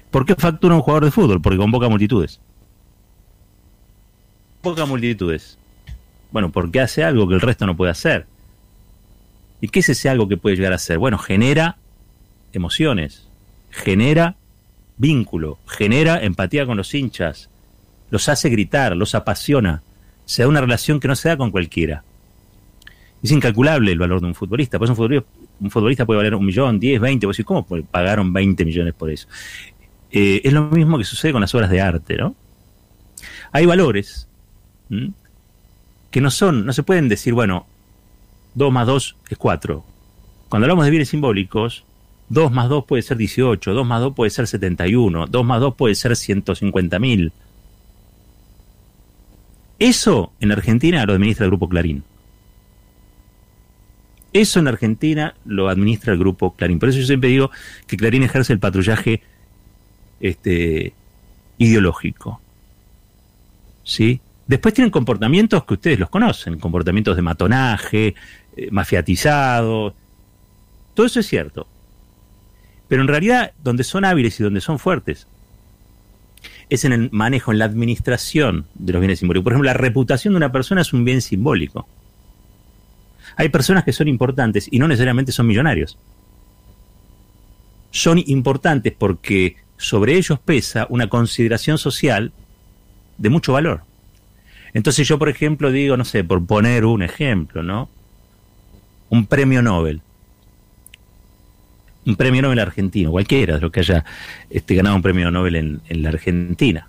¿Por 0.09 0.25
qué 0.25 0.35
factura 0.35 0.75
un 0.75 0.83
jugador 0.83 1.03
de 1.03 1.11
fútbol? 1.11 1.41
Porque 1.41 1.57
convoca 1.57 1.89
multitudes. 1.89 2.39
Convoca 4.61 4.85
multitudes. 4.85 5.57
Bueno, 6.31 6.51
porque 6.51 6.79
hace 6.79 7.03
algo 7.03 7.27
que 7.27 7.35
el 7.35 7.41
resto 7.41 7.65
no 7.65 7.75
puede 7.75 7.91
hacer. 7.91 8.25
¿Y 9.59 9.67
qué 9.67 9.79
es 9.79 9.89
ese 9.89 10.09
algo 10.09 10.27
que 10.27 10.37
puede 10.37 10.55
llegar 10.55 10.73
a 10.73 10.77
hacer? 10.77 10.97
Bueno, 10.97 11.17
genera 11.17 11.77
emociones, 12.53 13.27
genera 13.69 14.35
vínculo, 14.97 15.59
genera 15.67 16.23
empatía 16.23 16.65
con 16.65 16.77
los 16.77 16.93
hinchas, 16.93 17.49
los 18.09 18.27
hace 18.29 18.49
gritar, 18.49 18.95
los 18.95 19.13
apasiona, 19.15 19.83
se 20.25 20.43
da 20.43 20.47
una 20.47 20.61
relación 20.61 20.99
que 20.99 21.07
no 21.07 21.15
se 21.15 21.29
da 21.29 21.37
con 21.37 21.51
cualquiera. 21.51 22.03
Es 23.21 23.31
incalculable 23.31 23.91
el 23.91 23.99
valor 23.99 24.19
de 24.21 24.27
un 24.27 24.35
futbolista. 24.35 24.79
Pues 24.79 24.89
un 24.89 24.95
futbolista, 24.95 25.27
un 25.59 25.69
futbolista 25.69 26.05
puede 26.05 26.17
valer 26.17 26.33
un 26.33 26.45
millón, 26.45 26.79
diez, 26.79 26.99
veinte. 26.99 27.27
Vos 27.27 27.37
decís, 27.37 27.45
¿cómo 27.45 27.67
pagaron 27.91 28.33
20 28.33 28.65
millones 28.65 28.93
por 28.95 29.11
eso? 29.11 29.27
Eh, 30.09 30.41
es 30.43 30.51
lo 30.51 30.69
mismo 30.69 30.97
que 30.97 31.03
sucede 31.03 31.31
con 31.31 31.41
las 31.41 31.53
obras 31.53 31.69
de 31.69 31.81
arte, 31.81 32.17
¿no? 32.17 32.35
hay 33.51 33.65
valores 33.65 34.27
que 36.11 36.21
no 36.21 36.29
son, 36.29 36.65
no 36.65 36.73
se 36.73 36.83
pueden 36.83 37.09
decir, 37.09 37.33
bueno, 37.33 37.65
2 38.55 38.71
más 38.71 38.85
2 38.85 39.15
es 39.29 39.37
4. 39.37 39.83
Cuando 40.49 40.65
hablamos 40.65 40.85
de 40.85 40.91
bienes 40.91 41.09
simbólicos, 41.09 41.85
2 42.29 42.51
más 42.51 42.69
2 42.69 42.85
puede 42.85 43.01
ser 43.01 43.17
18, 43.17 43.73
2 43.73 43.87
más 43.87 44.01
2 44.01 44.13
puede 44.13 44.29
ser 44.29 44.47
71, 44.47 45.27
2 45.27 45.45
más 45.45 45.61
2 45.61 45.75
puede 45.75 45.95
ser 45.95 46.15
150 46.15 46.99
mil. 46.99 47.31
Eso 49.79 50.31
en 50.39 50.51
Argentina 50.51 51.05
lo 51.05 51.13
administra 51.13 51.45
el 51.45 51.51
Grupo 51.51 51.67
Clarín. 51.67 52.03
Eso 54.33 54.59
en 54.59 54.67
Argentina 54.67 55.35
lo 55.45 55.69
administra 55.69 56.13
el 56.13 56.19
Grupo 56.19 56.55
Clarín. 56.55 56.79
Por 56.79 56.89
eso 56.89 56.99
yo 56.99 57.05
siempre 57.05 57.29
digo 57.29 57.51
que 57.87 57.97
Clarín 57.97 58.23
ejerce 58.23 58.53
el 58.53 58.59
patrullaje 58.59 59.23
este, 60.19 60.93
ideológico. 61.57 62.39
¿Sí? 63.83 64.21
Después 64.51 64.73
tienen 64.73 64.91
comportamientos 64.91 65.63
que 65.63 65.75
ustedes 65.75 65.97
los 65.97 66.09
conocen, 66.09 66.59
comportamientos 66.59 67.15
de 67.15 67.21
matonaje, 67.21 68.15
eh, 68.57 68.67
mafiatizados. 68.69 69.93
Todo 70.93 71.05
eso 71.05 71.21
es 71.21 71.25
cierto. 71.25 71.67
Pero 72.89 73.01
en 73.01 73.07
realidad, 73.07 73.53
donde 73.63 73.85
son 73.85 74.03
hábiles 74.03 74.37
y 74.37 74.43
donde 74.43 74.59
son 74.59 74.77
fuertes, 74.77 75.25
es 76.69 76.83
en 76.83 76.91
el 76.91 77.09
manejo, 77.13 77.53
en 77.53 77.59
la 77.59 77.63
administración 77.63 78.65
de 78.73 78.91
los 78.91 78.99
bienes 78.99 79.19
simbólicos. 79.19 79.45
Por 79.45 79.53
ejemplo, 79.53 79.67
la 79.67 79.73
reputación 79.73 80.33
de 80.33 80.37
una 80.39 80.51
persona 80.51 80.81
es 80.81 80.91
un 80.91 81.05
bien 81.05 81.21
simbólico. 81.21 81.87
Hay 83.37 83.47
personas 83.47 83.85
que 83.85 83.93
son 83.93 84.09
importantes 84.09 84.67
y 84.69 84.79
no 84.79 84.89
necesariamente 84.89 85.31
son 85.31 85.47
millonarios. 85.47 85.97
Son 87.91 88.21
importantes 88.25 88.91
porque 88.97 89.55
sobre 89.77 90.17
ellos 90.17 90.39
pesa 90.39 90.87
una 90.89 91.07
consideración 91.07 91.77
social 91.77 92.33
de 93.17 93.29
mucho 93.29 93.53
valor. 93.53 93.89
Entonces 94.73 95.07
yo, 95.07 95.19
por 95.19 95.29
ejemplo, 95.29 95.71
digo, 95.71 95.97
no 95.97 96.05
sé, 96.05 96.23
por 96.23 96.45
poner 96.45 96.85
un 96.85 97.03
ejemplo, 97.03 97.63
¿no? 97.63 97.89
Un 99.09 99.25
premio 99.25 99.61
Nobel. 99.61 100.01
Un 102.05 102.15
premio 102.15 102.41
Nobel 102.41 102.59
argentino, 102.59 103.11
cualquiera 103.11 103.55
de 103.55 103.61
los 103.61 103.71
que 103.71 103.81
haya 103.81 104.05
este, 104.49 104.75
ganado 104.75 104.95
un 104.95 105.01
premio 105.01 105.29
Nobel 105.29 105.55
en, 105.55 105.81
en 105.87 106.03
la 106.03 106.09
Argentina. 106.09 106.87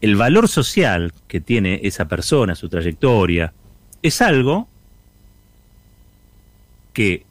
El 0.00 0.16
valor 0.16 0.48
social 0.48 1.12
que 1.26 1.40
tiene 1.40 1.80
esa 1.82 2.06
persona, 2.06 2.54
su 2.54 2.68
trayectoria, 2.68 3.52
es 4.02 4.22
algo 4.22 4.68
que, 6.92 7.24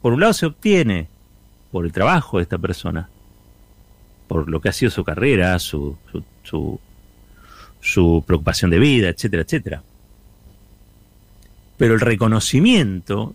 por 0.00 0.14
un 0.14 0.20
lado, 0.20 0.32
se 0.32 0.46
obtiene 0.46 1.08
por 1.70 1.84
el 1.84 1.92
trabajo 1.92 2.38
de 2.38 2.42
esta 2.42 2.58
persona, 2.58 3.08
por 4.28 4.48
lo 4.48 4.60
que 4.60 4.68
ha 4.68 4.72
sido 4.72 4.90
su 4.90 5.04
carrera, 5.04 5.58
su, 5.58 5.96
su, 6.10 6.24
su, 6.42 6.80
preocupación 8.26 8.70
de 8.70 8.78
vida, 8.78 9.08
etcétera, 9.08 9.42
etcétera. 9.42 9.82
Pero 11.76 11.94
el 11.94 12.00
reconocimiento 12.00 13.34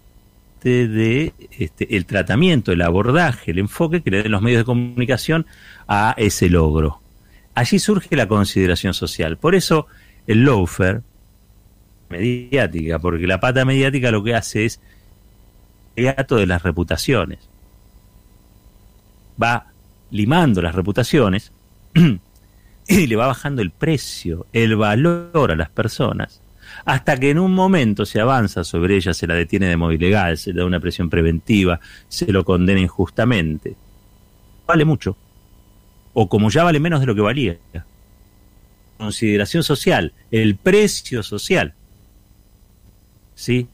de, 0.63 1.33
este, 1.51 1.95
el 1.95 2.05
tratamiento, 2.05 2.71
el 2.71 2.81
abordaje, 2.81 3.51
el 3.51 3.59
enfoque 3.59 4.01
que 4.01 4.11
le 4.11 4.23
den 4.23 4.31
los 4.31 4.41
medios 4.41 4.61
de 4.61 4.65
comunicación 4.65 5.45
a 5.87 6.13
ese 6.17 6.49
logro. 6.49 7.01
Allí 7.55 7.79
surge 7.79 8.15
la 8.15 8.27
consideración 8.27 8.93
social. 8.93 9.37
Por 9.37 9.55
eso 9.55 9.87
el 10.27 10.43
loafer, 10.43 11.01
mediática, 12.09 12.99
porque 12.99 13.27
la 13.27 13.39
pata 13.39 13.65
mediática 13.65 14.11
lo 14.11 14.23
que 14.23 14.35
hace 14.35 14.65
es 14.65 14.79
gato 15.95 16.35
de 16.35 16.45
las 16.45 16.63
reputaciones. 16.63 17.39
Va 19.41 19.67
limando 20.11 20.61
las 20.61 20.75
reputaciones 20.75 21.51
y 22.87 23.07
le 23.07 23.15
va 23.15 23.27
bajando 23.27 23.61
el 23.61 23.71
precio, 23.71 24.47
el 24.53 24.75
valor 24.75 25.51
a 25.51 25.55
las 25.55 25.69
personas, 25.69 26.41
hasta 26.85 27.19
que 27.19 27.29
en 27.29 27.39
un 27.39 27.53
momento 27.53 28.05
se 28.05 28.21
avanza 28.21 28.63
sobre 28.63 28.95
ella, 28.95 29.13
se 29.13 29.27
la 29.27 29.33
detiene 29.33 29.67
de 29.67 29.77
modo 29.77 29.91
ilegal, 29.91 30.37
se 30.37 30.53
le 30.53 30.59
da 30.59 30.65
una 30.65 30.79
presión 30.79 31.09
preventiva, 31.09 31.79
se 32.07 32.31
lo 32.31 32.45
condena 32.45 32.79
injustamente. 32.79 33.75
Vale 34.65 34.85
mucho. 34.85 35.17
O 36.13 36.29
como 36.29 36.49
ya 36.49 36.63
vale 36.63 36.79
menos 36.79 36.99
de 36.99 37.05
lo 37.05 37.15
que 37.15 37.21
valía. 37.21 37.57
Consideración 38.97 39.63
social, 39.63 40.13
el 40.31 40.55
precio 40.55 41.23
social. 41.23 41.73
¿Sí? 43.35 43.67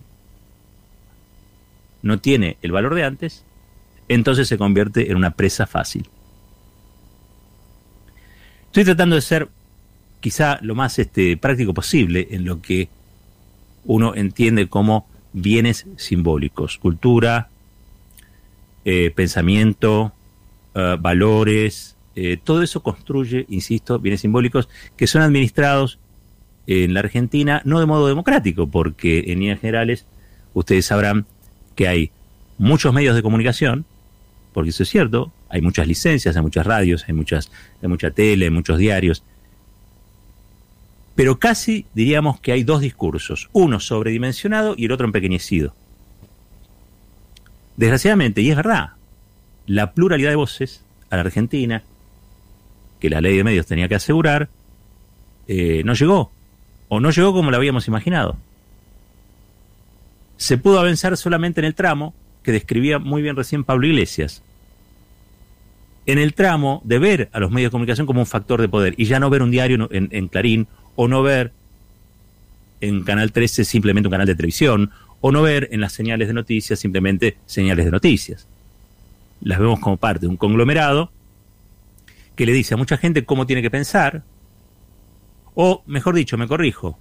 No 2.01 2.19
tiene 2.19 2.57
el 2.61 2.71
valor 2.71 2.95
de 2.95 3.05
antes, 3.05 3.45
entonces 4.09 4.47
se 4.47 4.57
convierte 4.57 5.09
en 5.09 5.17
una 5.17 5.31
presa 5.31 5.67
fácil. 5.67 6.09
Estoy 8.73 8.85
tratando 8.85 9.15
de 9.15 9.21
ser 9.21 9.49
quizá 10.19 10.57
lo 10.63 10.73
más 10.73 10.97
este, 10.97 11.37
práctico 11.37 11.75
posible 11.75 12.29
en 12.31 12.43
lo 12.43 12.59
que 12.59 12.89
uno 13.85 14.15
entiende 14.15 14.67
como 14.67 15.05
bienes 15.31 15.85
simbólicos, 15.95 16.79
cultura, 16.79 17.49
eh, 18.83 19.11
pensamiento, 19.15 20.11
eh, 20.73 20.97
valores, 20.99 21.95
eh, 22.15 22.39
todo 22.43 22.63
eso 22.63 22.81
construye, 22.81 23.45
insisto, 23.47 23.99
bienes 23.99 24.21
simbólicos 24.21 24.67
que 24.97 25.05
son 25.05 25.21
administrados 25.21 25.99
en 26.65 26.95
la 26.95 27.01
Argentina 27.01 27.61
no 27.65 27.79
de 27.79 27.85
modo 27.85 28.07
democrático, 28.07 28.65
porque 28.65 29.19
en 29.27 29.41
líneas 29.41 29.59
generales 29.59 30.07
ustedes 30.55 30.87
sabrán 30.87 31.27
que 31.75 31.87
hay 31.87 32.09
muchos 32.57 32.91
medios 32.91 33.15
de 33.15 33.21
comunicación, 33.21 33.85
porque 34.51 34.71
eso 34.71 34.81
es 34.81 34.89
cierto, 34.89 35.31
hay 35.53 35.61
muchas 35.61 35.87
licencias, 35.87 36.35
hay 36.35 36.41
muchas 36.41 36.65
radios, 36.65 37.05
hay, 37.07 37.13
muchas, 37.13 37.51
hay 37.79 37.87
mucha 37.87 38.09
tele, 38.09 38.45
hay 38.45 38.51
muchos 38.51 38.79
diarios. 38.79 39.23
Pero 41.13 41.37
casi 41.37 41.85
diríamos 41.93 42.39
que 42.39 42.53
hay 42.53 42.63
dos 42.63 42.81
discursos, 42.81 43.51
uno 43.53 43.79
sobredimensionado 43.79 44.73
y 44.75 44.85
el 44.85 44.91
otro 44.91 45.05
empequeñecido. 45.05 45.75
Desgraciadamente, 47.77 48.41
y 48.41 48.49
es 48.49 48.55
verdad, 48.55 48.93
la 49.67 49.93
pluralidad 49.93 50.31
de 50.31 50.37
voces 50.37 50.83
a 51.11 51.17
la 51.17 51.21
Argentina, 51.21 51.83
que 52.99 53.11
la 53.11 53.21
ley 53.21 53.37
de 53.37 53.43
medios 53.43 53.67
tenía 53.67 53.87
que 53.87 53.93
asegurar, 53.93 54.49
eh, 55.47 55.83
no 55.85 55.93
llegó, 55.93 56.31
o 56.89 56.99
no 56.99 57.11
llegó 57.11 57.31
como 57.31 57.51
lo 57.51 57.57
habíamos 57.57 57.87
imaginado. 57.87 58.37
Se 60.37 60.57
pudo 60.57 60.79
avanzar 60.79 61.15
solamente 61.15 61.61
en 61.61 61.65
el 61.65 61.75
tramo 61.75 62.15
que 62.41 62.51
describía 62.51 62.97
muy 62.97 63.21
bien 63.21 63.35
recién 63.35 63.63
Pablo 63.63 63.85
Iglesias, 63.85 64.41
en 66.05 66.17
el 66.17 66.33
tramo 66.33 66.81
de 66.83 66.99
ver 66.99 67.29
a 67.31 67.39
los 67.39 67.51
medios 67.51 67.69
de 67.69 67.71
comunicación 67.71 68.07
como 68.07 68.19
un 68.19 68.25
factor 68.25 68.59
de 68.59 68.67
poder 68.67 68.93
y 68.97 69.05
ya 69.05 69.19
no 69.19 69.29
ver 69.29 69.41
un 69.41 69.51
diario 69.51 69.87
en, 69.91 70.27
Clarín 70.27 70.67
o 70.95 71.07
no 71.07 71.23
ver 71.23 71.51
en 72.81 73.03
Canal 73.03 73.31
13 73.31 73.63
simplemente 73.63 74.07
un 74.07 74.11
canal 74.11 74.27
de 74.27 74.35
televisión 74.35 74.91
o 75.21 75.31
no 75.31 75.41
ver 75.41 75.69
en 75.71 75.79
las 75.79 75.93
señales 75.93 76.27
de 76.27 76.33
noticias 76.33 76.79
simplemente 76.79 77.37
señales 77.45 77.85
de 77.85 77.91
noticias. 77.91 78.47
Las 79.41 79.59
vemos 79.59 79.79
como 79.79 79.97
parte 79.97 80.21
de 80.21 80.27
un 80.27 80.37
conglomerado 80.37 81.11
que 82.35 82.45
le 82.45 82.51
dice 82.51 82.73
a 82.73 82.77
mucha 82.77 82.97
gente 82.97 83.23
cómo 83.23 83.45
tiene 83.45 83.61
que 83.61 83.71
pensar 83.71 84.23
o, 85.55 85.83
mejor 85.85 86.15
dicho, 86.15 86.37
me 86.37 86.47
corrijo, 86.47 86.97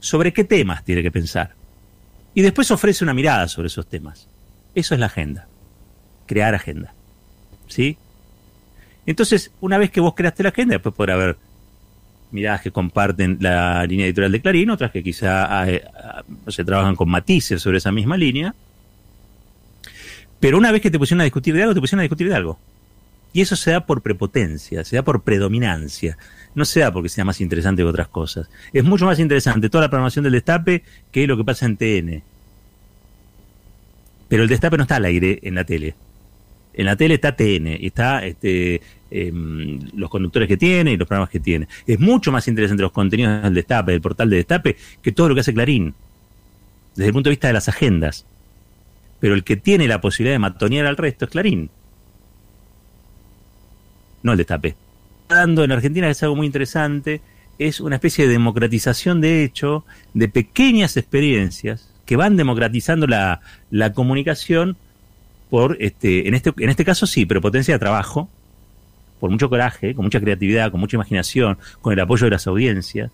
sobre 0.00 0.32
qué 0.32 0.44
temas 0.44 0.84
tiene 0.84 1.02
que 1.02 1.10
pensar. 1.10 1.54
Y 2.34 2.42
después 2.42 2.70
ofrece 2.70 3.04
una 3.04 3.14
mirada 3.14 3.48
sobre 3.48 3.68
esos 3.68 3.88
temas. 3.88 4.28
Eso 4.74 4.94
es 4.94 5.00
la 5.00 5.06
agenda. 5.06 5.46
Crear 6.26 6.54
agenda. 6.54 6.94
¿Sí? 7.68 7.98
Entonces, 9.08 9.50
una 9.62 9.78
vez 9.78 9.90
que 9.90 10.00
vos 10.00 10.12
creaste 10.14 10.42
la 10.42 10.50
agenda, 10.50 10.74
después 10.74 10.94
podrá 10.94 11.14
haber 11.14 11.38
miradas 12.30 12.60
que 12.60 12.70
comparten 12.70 13.38
la 13.40 13.82
línea 13.86 14.04
editorial 14.04 14.32
de 14.32 14.42
Clarín, 14.42 14.68
otras 14.68 14.90
que 14.90 15.02
quizá 15.02 15.64
se 15.64 16.60
eh, 16.60 16.64
trabajan 16.66 16.94
con 16.94 17.08
matices 17.08 17.62
sobre 17.62 17.78
esa 17.78 17.90
misma 17.90 18.18
línea. 18.18 18.54
Pero 20.40 20.58
una 20.58 20.70
vez 20.72 20.82
que 20.82 20.90
te 20.90 20.98
pusieron 20.98 21.22
a 21.22 21.24
discutir 21.24 21.54
de 21.54 21.62
algo, 21.62 21.72
te 21.72 21.80
pusieron 21.80 22.00
a 22.00 22.02
discutir 22.02 22.28
de 22.28 22.34
algo. 22.34 22.58
Y 23.32 23.40
eso 23.40 23.56
se 23.56 23.70
da 23.70 23.86
por 23.86 24.02
prepotencia, 24.02 24.84
se 24.84 24.96
da 24.96 25.02
por 25.02 25.22
predominancia. 25.22 26.18
No 26.54 26.66
se 26.66 26.80
da 26.80 26.92
porque 26.92 27.08
sea 27.08 27.24
más 27.24 27.40
interesante 27.40 27.80
que 27.80 27.88
otras 27.88 28.08
cosas. 28.08 28.50
Es 28.74 28.84
mucho 28.84 29.06
más 29.06 29.18
interesante 29.18 29.70
toda 29.70 29.84
la 29.84 29.88
programación 29.88 30.24
del 30.24 30.34
destape 30.34 30.82
que 31.10 31.26
lo 31.26 31.38
que 31.38 31.44
pasa 31.44 31.64
en 31.64 31.78
TN. 31.78 32.22
Pero 34.28 34.42
el 34.42 34.50
destape 34.50 34.76
no 34.76 34.82
está 34.82 34.96
al 34.96 35.06
aire 35.06 35.38
en 35.44 35.54
la 35.54 35.64
tele. 35.64 35.94
En 36.78 36.86
la 36.86 36.96
tele 36.96 37.14
está 37.14 37.36
TN, 37.36 37.66
está 37.84 38.24
este, 38.24 38.80
Em, 39.10 39.80
los 39.94 40.10
conductores 40.10 40.46
que 40.46 40.58
tiene 40.58 40.92
y 40.92 40.96
los 40.98 41.08
programas 41.08 41.30
que 41.30 41.40
tiene. 41.40 41.66
Es 41.86 41.98
mucho 41.98 42.30
más 42.30 42.46
interesante 42.46 42.82
los 42.82 42.92
contenidos 42.92 43.42
del 43.42 43.54
Destape, 43.54 43.92
del 43.92 44.02
portal 44.02 44.28
de 44.28 44.36
Destape, 44.36 44.76
que 45.00 45.12
todo 45.12 45.30
lo 45.30 45.34
que 45.34 45.40
hace 45.40 45.54
Clarín, 45.54 45.94
desde 46.94 47.06
el 47.06 47.14
punto 47.14 47.30
de 47.30 47.32
vista 47.32 47.46
de 47.46 47.54
las 47.54 47.70
agendas. 47.70 48.26
Pero 49.18 49.34
el 49.34 49.44
que 49.44 49.56
tiene 49.56 49.88
la 49.88 50.02
posibilidad 50.02 50.34
de 50.34 50.40
matonear 50.40 50.84
al 50.84 50.98
resto 50.98 51.24
es 51.24 51.30
Clarín, 51.30 51.70
no 54.22 54.32
el 54.32 54.38
Destape. 54.38 54.76
En 55.30 55.72
Argentina 55.72 56.10
es 56.10 56.22
algo 56.22 56.36
muy 56.36 56.46
interesante, 56.46 57.22
es 57.58 57.80
una 57.80 57.96
especie 57.96 58.26
de 58.26 58.32
democratización 58.32 59.22
de 59.22 59.42
hecho, 59.42 59.86
de 60.12 60.28
pequeñas 60.28 60.98
experiencias 60.98 61.94
que 62.04 62.16
van 62.16 62.36
democratizando 62.36 63.06
la 63.06 63.92
comunicación 63.94 64.76
por 65.50 65.76
este, 65.80 66.28
en 66.28 66.34
este, 66.34 66.52
en 66.58 66.70
este 66.70 66.84
caso 66.84 67.06
sí, 67.06 67.26
pero 67.26 67.40
potencia 67.40 67.74
de 67.74 67.78
trabajo, 67.78 68.28
por 69.20 69.30
mucho 69.30 69.48
coraje, 69.48 69.94
con 69.94 70.04
mucha 70.04 70.20
creatividad, 70.20 70.70
con 70.70 70.80
mucha 70.80 70.96
imaginación, 70.96 71.58
con 71.80 71.92
el 71.92 72.00
apoyo 72.00 72.24
de 72.26 72.30
las 72.30 72.46
audiencias. 72.46 73.10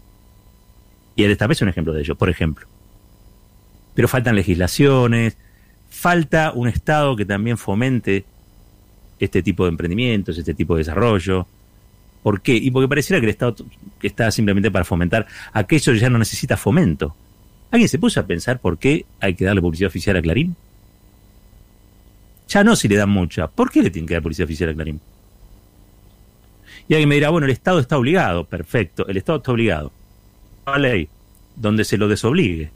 Y 1.17 1.23
el 1.23 1.29
Destape 1.29 1.53
es 1.53 1.63
un 1.63 1.69
ejemplo 1.69 1.93
de 1.93 2.01
ello, 2.01 2.15
por 2.17 2.29
ejemplo. 2.29 2.67
Pero 3.95 4.09
faltan 4.09 4.35
legislaciones, 4.35 5.37
falta 5.89 6.53
un 6.53 6.69
Estado 6.69 7.15
que 7.17 7.25
también 7.25 7.57
fomente 7.57 8.25
este 9.21 9.43
tipo 9.43 9.65
de 9.65 9.71
emprendimientos, 9.71 10.37
este 10.37 10.55
tipo 10.55 10.75
de 10.75 10.81
desarrollo. 10.81 11.47
¿Por 12.23 12.41
qué? 12.41 12.55
Y 12.55 12.71
porque 12.71 12.89
pareciera 12.89 13.21
que 13.21 13.27
el 13.27 13.31
Estado 13.31 13.55
está 14.03 14.31
simplemente 14.31 14.71
para 14.71 14.85
fomentar 14.85 15.27
aquello 15.53 15.93
que 15.93 15.99
ya 15.99 16.11
no 16.11 16.19
necesita 16.19 16.57
fomento. 16.57 17.15
¿Alguien 17.71 17.89
se 17.89 17.99
puso 17.99 18.21
a 18.21 18.27
pensar 18.27 18.61
por 18.61 18.79
qué 18.79 19.05
hay 19.21 19.35
que 19.35 19.45
darle 19.45 19.61
publicidad 19.61 19.89
oficial 19.89 20.17
a 20.17 20.23
Clarín? 20.23 20.57
Ya 22.55 22.63
no 22.63 22.77
si 22.77 22.87
le 22.87 22.95
dan 22.95 23.11
mucha. 23.11 23.49
¿Por 23.49 23.69
qué 23.73 23.83
le 23.83 23.91
tienen 23.91 24.07
que 24.07 24.15
dar 24.15 24.23
publicidad 24.23 24.45
oficial 24.45 24.71
a 24.71 24.75
Clarín? 24.75 25.01
Y 26.87 26.95
alguien 26.95 27.09
me 27.09 27.17
dirá, 27.17 27.31
bueno, 27.31 27.47
el 27.47 27.51
Estado 27.51 27.81
está 27.81 27.99
obligado. 27.99 28.45
Perfecto, 28.45 29.09
el 29.09 29.17
Estado 29.17 29.39
está 29.39 29.51
obligado. 29.51 29.91
Una 30.65 30.79
ley 30.79 31.09
donde 31.57 31.85
se 31.85 31.99
lo 31.99 32.07
desobligue. 32.07 32.71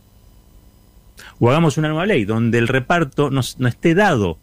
O 1.39 1.49
hagamos 1.49 1.79
una 1.79 1.87
nueva 1.87 2.07
ley 2.07 2.25
donde 2.25 2.59
el 2.59 2.67
reparto 2.67 3.31
no, 3.31 3.41
esté 3.41 3.95
dado. 3.95 4.37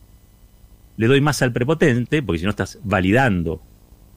Le 0.96 1.08
doy 1.08 1.20
más 1.20 1.42
al 1.42 1.52
prepotente, 1.52 2.24
porque 2.24 2.40
si 2.40 2.46
no 2.46 2.52
estás 2.52 2.80
validando 2.86 3.62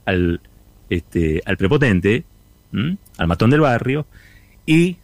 al, 0.04 0.40
este, 0.88 1.42
al 1.46 1.56
prepotente, 1.56 2.22
al 3.16 3.26
matón 3.26 3.50
del 3.50 3.60
barrio, 3.60 4.06
y 4.66 4.98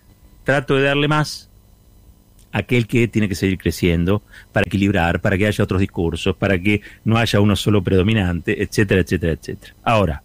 trato 0.44 0.76
de 0.76 0.84
darle 0.84 1.08
más 1.08 1.50
aquel 2.54 2.86
que 2.86 3.08
tiene 3.08 3.28
que 3.28 3.34
seguir 3.34 3.58
creciendo 3.58 4.22
para 4.52 4.64
equilibrar, 4.64 5.20
para 5.20 5.36
que 5.36 5.48
haya 5.48 5.64
otros 5.64 5.80
discursos, 5.80 6.36
para 6.36 6.56
que 6.56 6.82
no 7.04 7.16
haya 7.18 7.40
uno 7.40 7.56
solo 7.56 7.82
predominante, 7.82 8.62
etcétera, 8.62 9.00
etcétera, 9.00 9.32
etcétera. 9.32 9.74
Ahora, 9.82 10.22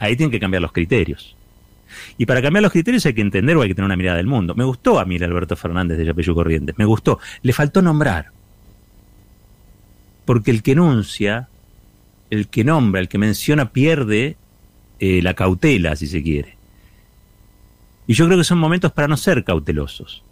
ahí 0.00 0.16
tienen 0.16 0.32
que 0.32 0.40
cambiar 0.40 0.60
los 0.60 0.72
criterios. 0.72 1.36
Y 2.18 2.26
para 2.26 2.42
cambiar 2.42 2.64
los 2.64 2.72
criterios 2.72 3.06
hay 3.06 3.14
que 3.14 3.20
entender 3.20 3.56
o 3.56 3.62
hay 3.62 3.68
que 3.68 3.76
tener 3.76 3.86
una 3.86 3.96
mirada 3.96 4.16
del 4.16 4.26
mundo. 4.26 4.56
Me 4.56 4.64
gustó 4.64 4.98
a 4.98 5.04
mí 5.04 5.16
el 5.16 5.22
Alberto 5.22 5.54
Fernández 5.54 5.98
de 5.98 6.04
Yapeyú 6.04 6.34
Corrientes, 6.34 6.76
me 6.76 6.84
gustó. 6.84 7.20
Le 7.42 7.52
faltó 7.52 7.80
nombrar. 7.80 8.32
Porque 10.24 10.50
el 10.50 10.64
que 10.64 10.72
enuncia, 10.72 11.48
el 12.28 12.48
que 12.48 12.64
nombra, 12.64 13.00
el 13.00 13.08
que 13.08 13.18
menciona 13.18 13.70
pierde 13.70 14.36
eh, 14.98 15.22
la 15.22 15.34
cautela, 15.34 15.94
si 15.94 16.08
se 16.08 16.24
quiere. 16.24 16.56
Y 18.08 18.14
yo 18.14 18.26
creo 18.26 18.36
que 18.36 18.44
son 18.44 18.58
momentos 18.58 18.90
para 18.90 19.06
no 19.06 19.16
ser 19.16 19.44
cautelosos. 19.44 20.24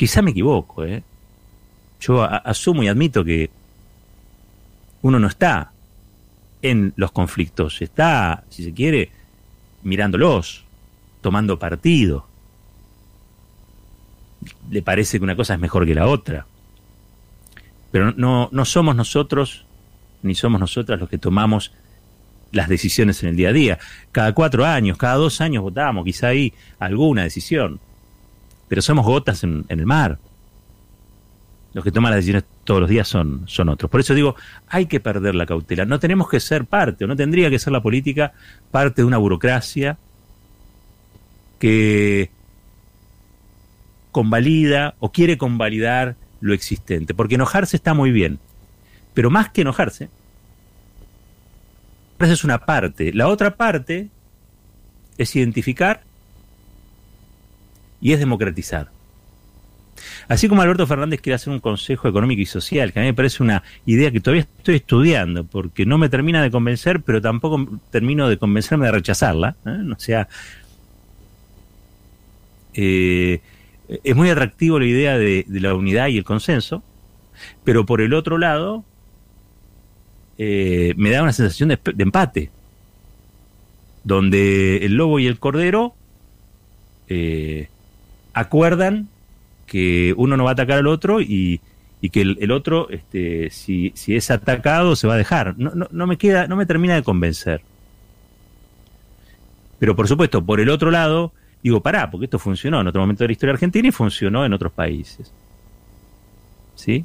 Quizá 0.00 0.22
me 0.22 0.30
equivoco, 0.30 0.82
¿eh? 0.82 1.02
Yo 2.00 2.22
asumo 2.22 2.82
y 2.82 2.88
admito 2.88 3.22
que 3.22 3.50
uno 5.02 5.18
no 5.18 5.26
está 5.26 5.72
en 6.62 6.94
los 6.96 7.12
conflictos, 7.12 7.82
está, 7.82 8.44
si 8.48 8.64
se 8.64 8.72
quiere, 8.72 9.10
mirándolos, 9.82 10.64
tomando 11.20 11.58
partido. 11.58 12.26
Le 14.70 14.80
parece 14.80 15.18
que 15.18 15.24
una 15.24 15.36
cosa 15.36 15.52
es 15.52 15.60
mejor 15.60 15.84
que 15.84 15.94
la 15.94 16.06
otra. 16.06 16.46
Pero 17.92 18.12
no, 18.12 18.48
no 18.52 18.64
somos 18.64 18.96
nosotros, 18.96 19.66
ni 20.22 20.34
somos 20.34 20.62
nosotras 20.62 20.98
los 20.98 21.10
que 21.10 21.18
tomamos 21.18 21.72
las 22.52 22.70
decisiones 22.70 23.22
en 23.22 23.28
el 23.28 23.36
día 23.36 23.50
a 23.50 23.52
día. 23.52 23.78
Cada 24.12 24.32
cuatro 24.32 24.64
años, 24.64 24.96
cada 24.96 25.16
dos 25.16 25.42
años 25.42 25.62
votamos, 25.62 26.06
quizá 26.06 26.28
hay 26.28 26.54
alguna 26.78 27.24
decisión. 27.24 27.80
Pero 28.70 28.82
somos 28.82 29.04
gotas 29.04 29.42
en, 29.42 29.64
el 29.68 29.84
mar. 29.84 30.20
Los 31.72 31.82
que 31.82 31.90
toman 31.90 32.12
las 32.12 32.18
decisiones 32.18 32.44
todos 32.62 32.80
los 32.80 32.88
días 32.88 33.08
son, 33.08 33.42
son 33.46 33.68
otros. 33.68 33.90
Por 33.90 33.98
eso 33.98 34.14
digo, 34.14 34.36
hay 34.68 34.86
que 34.86 35.00
perder 35.00 35.34
la 35.34 35.44
cautela. 35.44 35.84
No 35.84 35.98
tenemos 35.98 36.28
que 36.28 36.38
ser 36.38 36.66
parte, 36.66 37.04
o 37.04 37.08
no 37.08 37.16
tendría 37.16 37.50
que 37.50 37.58
ser 37.58 37.72
la 37.72 37.82
política 37.82 38.32
parte 38.70 39.02
de 39.02 39.06
una 39.06 39.18
burocracia 39.18 39.98
que 41.58 42.30
convalida 44.12 44.94
o 45.00 45.10
quiere 45.10 45.36
convalidar 45.36 46.14
lo 46.40 46.54
existente. 46.54 47.12
Porque 47.12 47.34
enojarse 47.34 47.74
está 47.74 47.92
muy 47.92 48.12
bien. 48.12 48.38
Pero 49.14 49.30
más 49.30 49.48
que 49.48 49.62
enojarse, 49.62 50.10
esa 52.20 52.32
es 52.32 52.44
una 52.44 52.58
parte. 52.66 53.12
La 53.14 53.26
otra 53.26 53.56
parte 53.56 54.10
es 55.18 55.34
identificar 55.34 56.04
y 58.00 58.12
es 58.12 58.18
democratizar. 58.18 58.90
Así 60.28 60.48
como 60.48 60.62
Alberto 60.62 60.86
Fernández 60.86 61.20
quiere 61.20 61.34
hacer 61.34 61.52
un 61.52 61.60
consejo 61.60 62.08
económico 62.08 62.40
y 62.40 62.46
social, 62.46 62.92
que 62.92 63.00
a 63.00 63.02
mí 63.02 63.08
me 63.08 63.14
parece 63.14 63.42
una 63.42 63.62
idea 63.86 64.10
que 64.10 64.20
todavía 64.20 64.46
estoy 64.58 64.76
estudiando, 64.76 65.44
porque 65.44 65.84
no 65.86 65.98
me 65.98 66.08
termina 66.08 66.42
de 66.42 66.50
convencer, 66.50 67.00
pero 67.02 67.20
tampoco 67.20 67.80
termino 67.90 68.28
de 68.28 68.38
convencerme 68.38 68.86
de 68.86 68.92
rechazarla. 68.92 69.56
¿eh? 69.66 69.92
O 69.94 69.98
sea, 69.98 70.28
eh, 72.74 73.40
es 73.88 74.16
muy 74.16 74.30
atractivo 74.30 74.78
la 74.78 74.86
idea 74.86 75.18
de, 75.18 75.44
la 75.48 75.74
unidad 75.74 76.08
y 76.08 76.18
el 76.18 76.24
consenso, 76.24 76.82
pero 77.64 77.84
por 77.84 78.00
el 78.00 78.14
otro 78.14 78.38
lado, 78.38 78.84
eh, 80.38 80.94
me 80.96 81.10
da 81.10 81.22
una 81.22 81.32
sensación 81.32 81.70
de, 81.70 81.78
de, 81.94 82.02
empate, 82.02 82.50
donde 84.04 84.78
el 84.78 84.94
lobo 84.94 85.18
y 85.18 85.26
el 85.26 85.38
cordero 85.38 85.94
acuerdan 88.32 89.08
que 89.66 90.14
uno 90.16 90.36
no 90.36 90.44
va 90.44 90.50
a 90.50 90.52
atacar 90.54 90.78
al 90.78 90.86
otro 90.86 91.20
y, 91.20 91.60
que 92.12 92.22
el, 92.22 92.50
otro, 92.50 92.88
este, 92.90 93.50
si, 93.50 93.92
es 94.08 94.30
atacado, 94.30 94.96
se 94.96 95.06
va 95.06 95.14
a 95.14 95.16
dejar. 95.16 95.54
No, 95.58 96.06
me 96.06 96.16
queda, 96.16 96.48
no 96.48 96.56
me 96.56 96.66
termina 96.66 96.94
de 96.94 97.02
convencer. 97.02 97.62
Pero 99.78 99.94
por 99.94 100.08
supuesto, 100.08 100.44
por 100.44 100.60
el 100.60 100.70
otro 100.70 100.90
lado, 100.90 101.32
digo, 101.62 101.80
pará, 101.80 102.10
porque 102.10 102.24
esto 102.24 102.38
funcionó 102.38 102.80
en 102.80 102.88
otro 102.88 103.00
momento 103.00 103.24
de 103.24 103.28
la 103.28 103.32
historia 103.32 103.52
argentina 103.52 103.88
y 103.88 103.92
funcionó 103.92 104.44
en 104.44 104.52
otros 104.52 104.72
países. 104.72 105.32
¿Sí? 106.74 107.04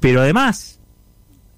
Pero 0.00 0.20
además 0.20 0.80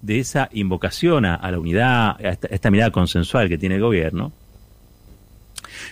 de 0.02 0.20
esa 0.20 0.48
invocación 0.52 1.24
a, 1.24 1.50
la 1.50 1.58
unidad, 1.58 2.16
a 2.24 2.28
esta, 2.28 2.48
a 2.48 2.54
esta 2.54 2.70
mirada 2.70 2.90
consensual 2.90 3.48
que 3.48 3.58
tiene 3.58 3.76
el 3.76 3.80
gobierno, 3.80 4.32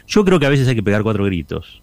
yo 0.06 0.24
creo 0.24 0.38
que 0.38 0.46
a 0.46 0.50
veces 0.50 0.68
hay 0.68 0.74
que 0.74 0.82
pegar 0.82 1.02
cuatro 1.02 1.24
gritos. 1.24 1.82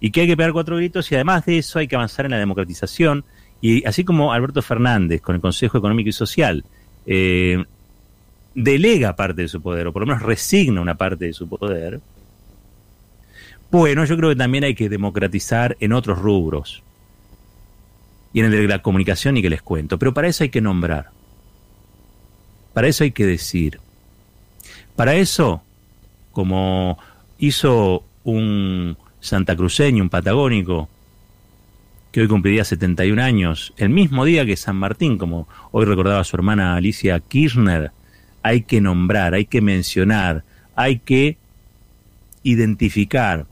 Y 0.00 0.10
que 0.10 0.22
hay 0.22 0.26
que 0.26 0.36
pegar 0.36 0.52
cuatro 0.52 0.76
gritos 0.76 1.10
y 1.10 1.16
además 1.16 1.44
de 1.46 1.58
eso 1.58 1.78
hay 1.78 1.88
que 1.88 1.96
avanzar 1.96 2.24
en 2.24 2.30
la 2.32 2.38
democratización. 2.38 3.24
Y 3.60 3.84
así 3.86 4.04
como 4.04 4.32
Alberto 4.32 4.62
Fernández 4.62 5.20
con 5.20 5.34
el 5.34 5.40
Consejo 5.40 5.78
Económico 5.78 6.08
y 6.08 6.12
Social 6.12 6.64
eh, 7.06 7.64
delega 8.54 9.16
parte 9.16 9.42
de 9.42 9.48
su 9.48 9.60
poder 9.60 9.86
o 9.86 9.92
por 9.92 10.02
lo 10.02 10.06
menos 10.06 10.22
resigna 10.22 10.80
una 10.80 10.96
parte 10.96 11.26
de 11.26 11.32
su 11.32 11.48
poder, 11.48 12.00
bueno, 13.70 14.04
yo 14.04 14.16
creo 14.16 14.30
que 14.30 14.36
también 14.36 14.64
hay 14.64 14.74
que 14.74 14.88
democratizar 14.88 15.76
en 15.80 15.92
otros 15.92 16.18
rubros. 16.18 16.82
Y 18.32 18.40
en 18.40 18.46
el 18.46 18.52
de 18.52 18.68
la 18.68 18.82
comunicación 18.82 19.36
y 19.36 19.42
que 19.42 19.50
les 19.50 19.62
cuento, 19.62 19.98
pero 19.98 20.12
para 20.12 20.28
eso 20.28 20.44
hay 20.44 20.50
que 20.50 20.60
nombrar, 20.60 21.10
para 22.74 22.86
eso 22.86 23.02
hay 23.04 23.10
que 23.10 23.24
decir, 23.24 23.80
para 24.96 25.14
eso, 25.14 25.62
como 26.32 26.98
hizo 27.38 28.04
un 28.24 28.96
santacruceño, 29.20 30.02
un 30.02 30.10
patagónico, 30.10 30.88
que 32.12 32.22
hoy 32.22 32.28
cumpliría 32.28 32.64
71 32.64 33.22
años, 33.22 33.72
el 33.76 33.90
mismo 33.90 34.24
día 34.24 34.46
que 34.46 34.56
San 34.56 34.76
Martín, 34.76 35.18
como 35.18 35.46
hoy 35.72 35.84
recordaba 35.84 36.24
su 36.24 36.36
hermana 36.36 36.74
Alicia 36.74 37.20
Kirchner, 37.20 37.92
hay 38.42 38.62
que 38.62 38.80
nombrar, 38.80 39.34
hay 39.34 39.44
que 39.44 39.60
mencionar, 39.60 40.44
hay 40.74 40.98
que 41.00 41.36
identificar. 42.42 43.46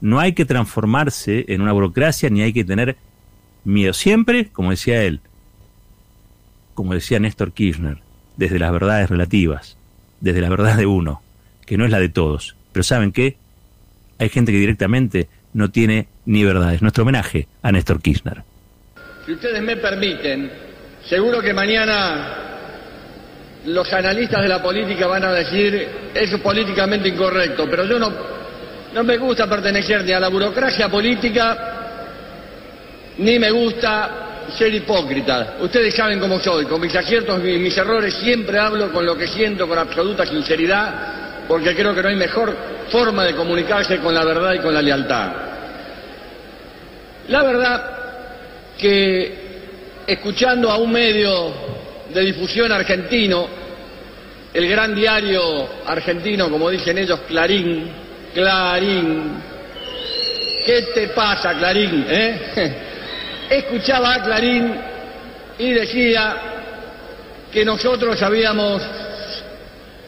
No 0.00 0.20
hay 0.20 0.32
que 0.32 0.44
transformarse 0.44 1.44
en 1.48 1.62
una 1.62 1.72
burocracia 1.72 2.30
ni 2.30 2.42
hay 2.42 2.52
que 2.52 2.64
tener 2.64 2.96
miedo. 3.64 3.92
Siempre, 3.92 4.48
como 4.48 4.70
decía 4.70 5.02
él, 5.02 5.20
como 6.74 6.94
decía 6.94 7.20
Néstor 7.20 7.52
Kirchner, 7.52 7.98
desde 8.36 8.58
las 8.58 8.72
verdades 8.72 9.08
relativas, 9.08 9.76
desde 10.20 10.40
la 10.40 10.48
verdad 10.48 10.76
de 10.76 10.86
uno, 10.86 11.22
que 11.66 11.78
no 11.78 11.84
es 11.84 11.90
la 11.90 12.00
de 12.00 12.08
todos. 12.08 12.56
Pero 12.74 12.82
¿saben 12.82 13.12
qué? 13.12 13.36
hay 14.18 14.28
gente 14.28 14.52
que 14.52 14.58
directamente 14.58 15.28
no 15.52 15.70
tiene 15.70 16.08
ni 16.26 16.44
verdades. 16.44 16.82
Nuestro 16.82 17.02
homenaje 17.02 17.46
a 17.62 17.70
Néstor 17.70 18.00
Kirchner. 18.02 18.42
Si 19.24 19.32
ustedes 19.32 19.62
me 19.62 19.76
permiten, 19.76 20.50
seguro 21.08 21.40
que 21.40 21.52
mañana 21.52 22.36
los 23.66 23.92
analistas 23.92 24.42
de 24.42 24.48
la 24.48 24.62
política 24.62 25.06
van 25.06 25.24
a 25.24 25.32
decir 25.32 25.88
eso 26.14 26.36
es 26.36 26.42
políticamente 26.42 27.08
incorrecto, 27.08 27.68
pero 27.70 27.84
yo 27.84 27.98
no, 27.98 28.12
no 28.92 29.04
me 29.04 29.16
gusta 29.16 29.48
pertenecer 29.48 30.04
ni 30.04 30.12
a 30.12 30.20
la 30.20 30.28
burocracia 30.28 30.88
política, 30.88 31.56
ni 33.18 33.38
me 33.38 33.50
gusta 33.50 34.46
ser 34.58 34.74
hipócrita. 34.74 35.56
Ustedes 35.60 35.94
saben 35.94 36.20
cómo 36.20 36.38
soy, 36.40 36.66
con 36.66 36.80
mis 36.80 36.94
aciertos 36.94 37.40
y 37.44 37.58
mis 37.58 37.76
errores 37.76 38.14
siempre 38.14 38.58
hablo 38.58 38.92
con 38.92 39.06
lo 39.06 39.16
que 39.16 39.28
siento, 39.28 39.66
con 39.66 39.78
absoluta 39.78 40.26
sinceridad, 40.26 41.23
porque 41.48 41.74
creo 41.74 41.94
que 41.94 42.02
no 42.02 42.08
hay 42.08 42.16
mejor 42.16 42.54
forma 42.90 43.24
de 43.24 43.34
comunicarse 43.34 43.98
con 43.98 44.14
la 44.14 44.24
verdad 44.24 44.54
y 44.54 44.58
con 44.58 44.74
la 44.74 44.82
lealtad. 44.82 45.32
La 47.28 47.42
verdad 47.42 47.90
que 48.78 49.44
escuchando 50.06 50.70
a 50.70 50.76
un 50.76 50.92
medio 50.92 51.52
de 52.12 52.20
difusión 52.20 52.70
argentino, 52.72 53.48
el 54.52 54.68
gran 54.68 54.94
diario 54.94 55.68
argentino, 55.86 56.50
como 56.50 56.70
dicen 56.70 56.98
ellos, 56.98 57.20
Clarín, 57.26 57.90
Clarín. 58.34 59.42
¿Qué 60.64 60.82
te 60.94 61.08
pasa, 61.08 61.54
Clarín? 61.54 62.06
Eh? 62.08 62.74
Escuchaba 63.50 64.14
a 64.14 64.22
Clarín 64.22 64.74
y 65.58 65.72
decía 65.72 66.36
que 67.52 67.64
nosotros 67.64 68.20
habíamos 68.22 68.82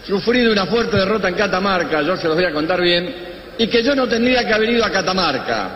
sufrido 0.06 0.52
una 0.52 0.66
fuerte 0.66 0.96
derrota 0.96 1.28
en 1.28 1.34
Catamarca, 1.34 2.02
yo 2.02 2.16
se 2.16 2.28
los 2.28 2.36
voy 2.36 2.44
a 2.44 2.52
contar 2.52 2.80
bien, 2.80 3.14
y 3.58 3.66
que 3.66 3.82
yo 3.82 3.94
no 3.94 4.06
tendría 4.06 4.46
que 4.46 4.54
haber 4.54 4.70
ido 4.70 4.84
a 4.84 4.90
Catamarca. 4.90 5.70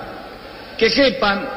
Que 0.79 0.89
sepan 0.89 1.49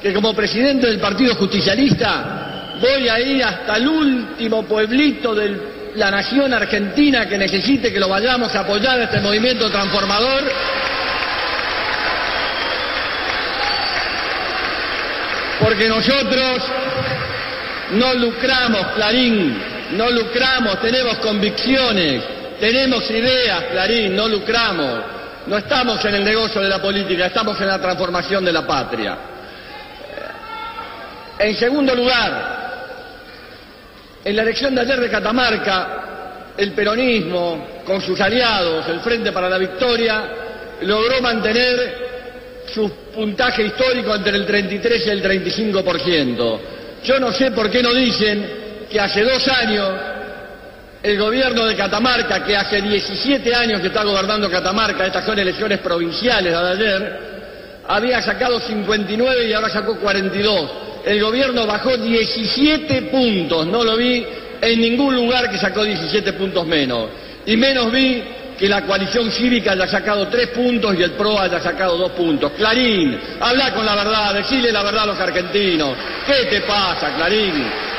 que 0.00 0.12
como 0.12 0.34
presidente 0.34 0.86
del 0.86 0.98
Partido 0.98 1.34
Justicialista 1.34 2.76
voy 2.80 3.08
a 3.08 3.20
ir 3.20 3.44
hasta 3.44 3.76
el 3.76 3.88
último 3.88 4.64
pueblito 4.64 5.34
de 5.34 5.72
la 5.96 6.10
nación 6.10 6.52
argentina 6.54 7.28
que 7.28 7.36
necesite 7.36 7.92
que 7.92 8.00
lo 8.00 8.08
vayamos 8.08 8.54
a 8.54 8.60
apoyar 8.60 9.00
este 9.00 9.20
movimiento 9.20 9.70
transformador. 9.70 10.42
Porque 15.60 15.88
nosotros 15.88 16.62
no 17.92 18.14
lucramos, 18.14 18.86
Clarín, 18.94 19.71
no 19.92 20.10
lucramos, 20.10 20.80
tenemos 20.80 21.18
convicciones, 21.18 22.22
tenemos 22.58 23.10
ideas, 23.10 23.64
Clarín, 23.70 24.14
no 24.14 24.28
lucramos. 24.28 25.00
No 25.46 25.58
estamos 25.58 26.04
en 26.04 26.14
el 26.14 26.24
negocio 26.24 26.60
de 26.60 26.68
la 26.68 26.80
política, 26.80 27.26
estamos 27.26 27.60
en 27.60 27.66
la 27.66 27.80
transformación 27.80 28.44
de 28.44 28.52
la 28.52 28.64
patria. 28.64 29.18
En 31.38 31.56
segundo 31.56 31.94
lugar, 31.96 32.62
en 34.24 34.36
la 34.36 34.42
elección 34.42 34.74
de 34.74 34.82
ayer 34.82 35.00
de 35.00 35.10
Catamarca, 35.10 36.52
el 36.56 36.72
peronismo, 36.72 37.66
con 37.84 38.00
sus 38.00 38.20
aliados, 38.20 38.88
el 38.88 39.00
Frente 39.00 39.32
para 39.32 39.48
la 39.48 39.58
Victoria, 39.58 40.22
logró 40.82 41.20
mantener 41.20 42.12
su 42.72 42.88
puntaje 43.12 43.64
histórico 43.64 44.14
entre 44.14 44.36
el 44.36 44.46
33 44.46 45.06
y 45.06 45.10
el 45.10 45.22
35%. 45.22 46.58
Yo 47.02 47.18
no 47.18 47.32
sé 47.32 47.50
por 47.50 47.68
qué 47.68 47.82
no 47.82 47.92
dicen 47.92 48.61
que 48.92 49.00
hace 49.00 49.22
dos 49.22 49.48
años 49.48 49.88
el 51.02 51.18
gobierno 51.18 51.64
de 51.64 51.74
Catamarca, 51.74 52.44
que 52.44 52.56
hace 52.56 52.80
17 52.80 53.54
años 53.54 53.80
que 53.80 53.88
está 53.88 54.04
gobernando 54.04 54.48
Catamarca, 54.48 55.06
estas 55.06 55.24
son 55.24 55.36
elecciones 55.38 55.80
provinciales 55.80 56.52
de 56.52 56.70
ayer, 56.70 57.20
había 57.88 58.22
sacado 58.22 58.60
59 58.60 59.48
y 59.48 59.52
ahora 59.52 59.68
sacó 59.68 59.96
42. 59.98 60.70
El 61.04 61.20
gobierno 61.20 61.66
bajó 61.66 61.96
17 61.96 63.02
puntos, 63.02 63.66
no 63.66 63.82
lo 63.82 63.96
vi 63.96 64.24
en 64.60 64.80
ningún 64.80 65.16
lugar 65.16 65.50
que 65.50 65.58
sacó 65.58 65.82
17 65.82 66.34
puntos 66.34 66.64
menos. 66.66 67.08
Y 67.46 67.56
menos 67.56 67.90
vi 67.90 68.22
que 68.56 68.68
la 68.68 68.82
coalición 68.82 69.28
cívica 69.32 69.72
haya 69.72 69.88
sacado 69.88 70.28
3 70.28 70.48
puntos 70.48 70.94
y 70.96 71.02
el 71.02 71.12
PRO 71.12 71.40
haya 71.40 71.58
sacado 71.58 71.96
2 71.96 72.12
puntos. 72.12 72.52
Clarín, 72.52 73.18
habla 73.40 73.74
con 73.74 73.84
la 73.84 73.96
verdad, 73.96 74.34
decile 74.34 74.70
la 74.70 74.84
verdad 74.84 75.02
a 75.02 75.06
los 75.06 75.18
argentinos. 75.18 75.96
¿Qué 76.24 76.44
te 76.44 76.60
pasa, 76.60 77.16
Clarín? 77.16 77.91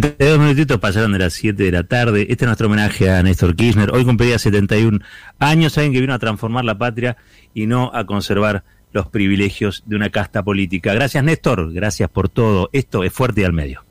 32 0.00 0.38
minutitos 0.38 0.78
pasaron 0.80 1.12
de 1.12 1.18
las 1.18 1.34
7 1.34 1.62
de 1.62 1.70
la 1.70 1.82
tarde. 1.82 2.22
Este 2.22 2.44
es 2.44 2.46
nuestro 2.46 2.66
homenaje 2.66 3.10
a 3.10 3.22
Néstor 3.22 3.54
Kirchner. 3.54 3.90
Hoy 3.92 4.06
cumplía 4.06 4.38
71 4.38 5.00
años. 5.38 5.74
Saben 5.74 5.92
que 5.92 6.00
vino 6.00 6.14
a 6.14 6.18
transformar 6.18 6.64
la 6.64 6.78
patria 6.78 7.18
y 7.52 7.66
no 7.66 7.90
a 7.92 8.06
conservar 8.06 8.64
los 8.92 9.08
privilegios 9.08 9.82
de 9.84 9.96
una 9.96 10.08
casta 10.08 10.42
política. 10.42 10.94
Gracias, 10.94 11.22
Néstor. 11.22 11.74
Gracias 11.74 12.08
por 12.08 12.30
todo. 12.30 12.70
Esto 12.72 13.04
es 13.04 13.12
Fuerte 13.12 13.42
y 13.42 13.44
al 13.44 13.52
Medio. 13.52 13.84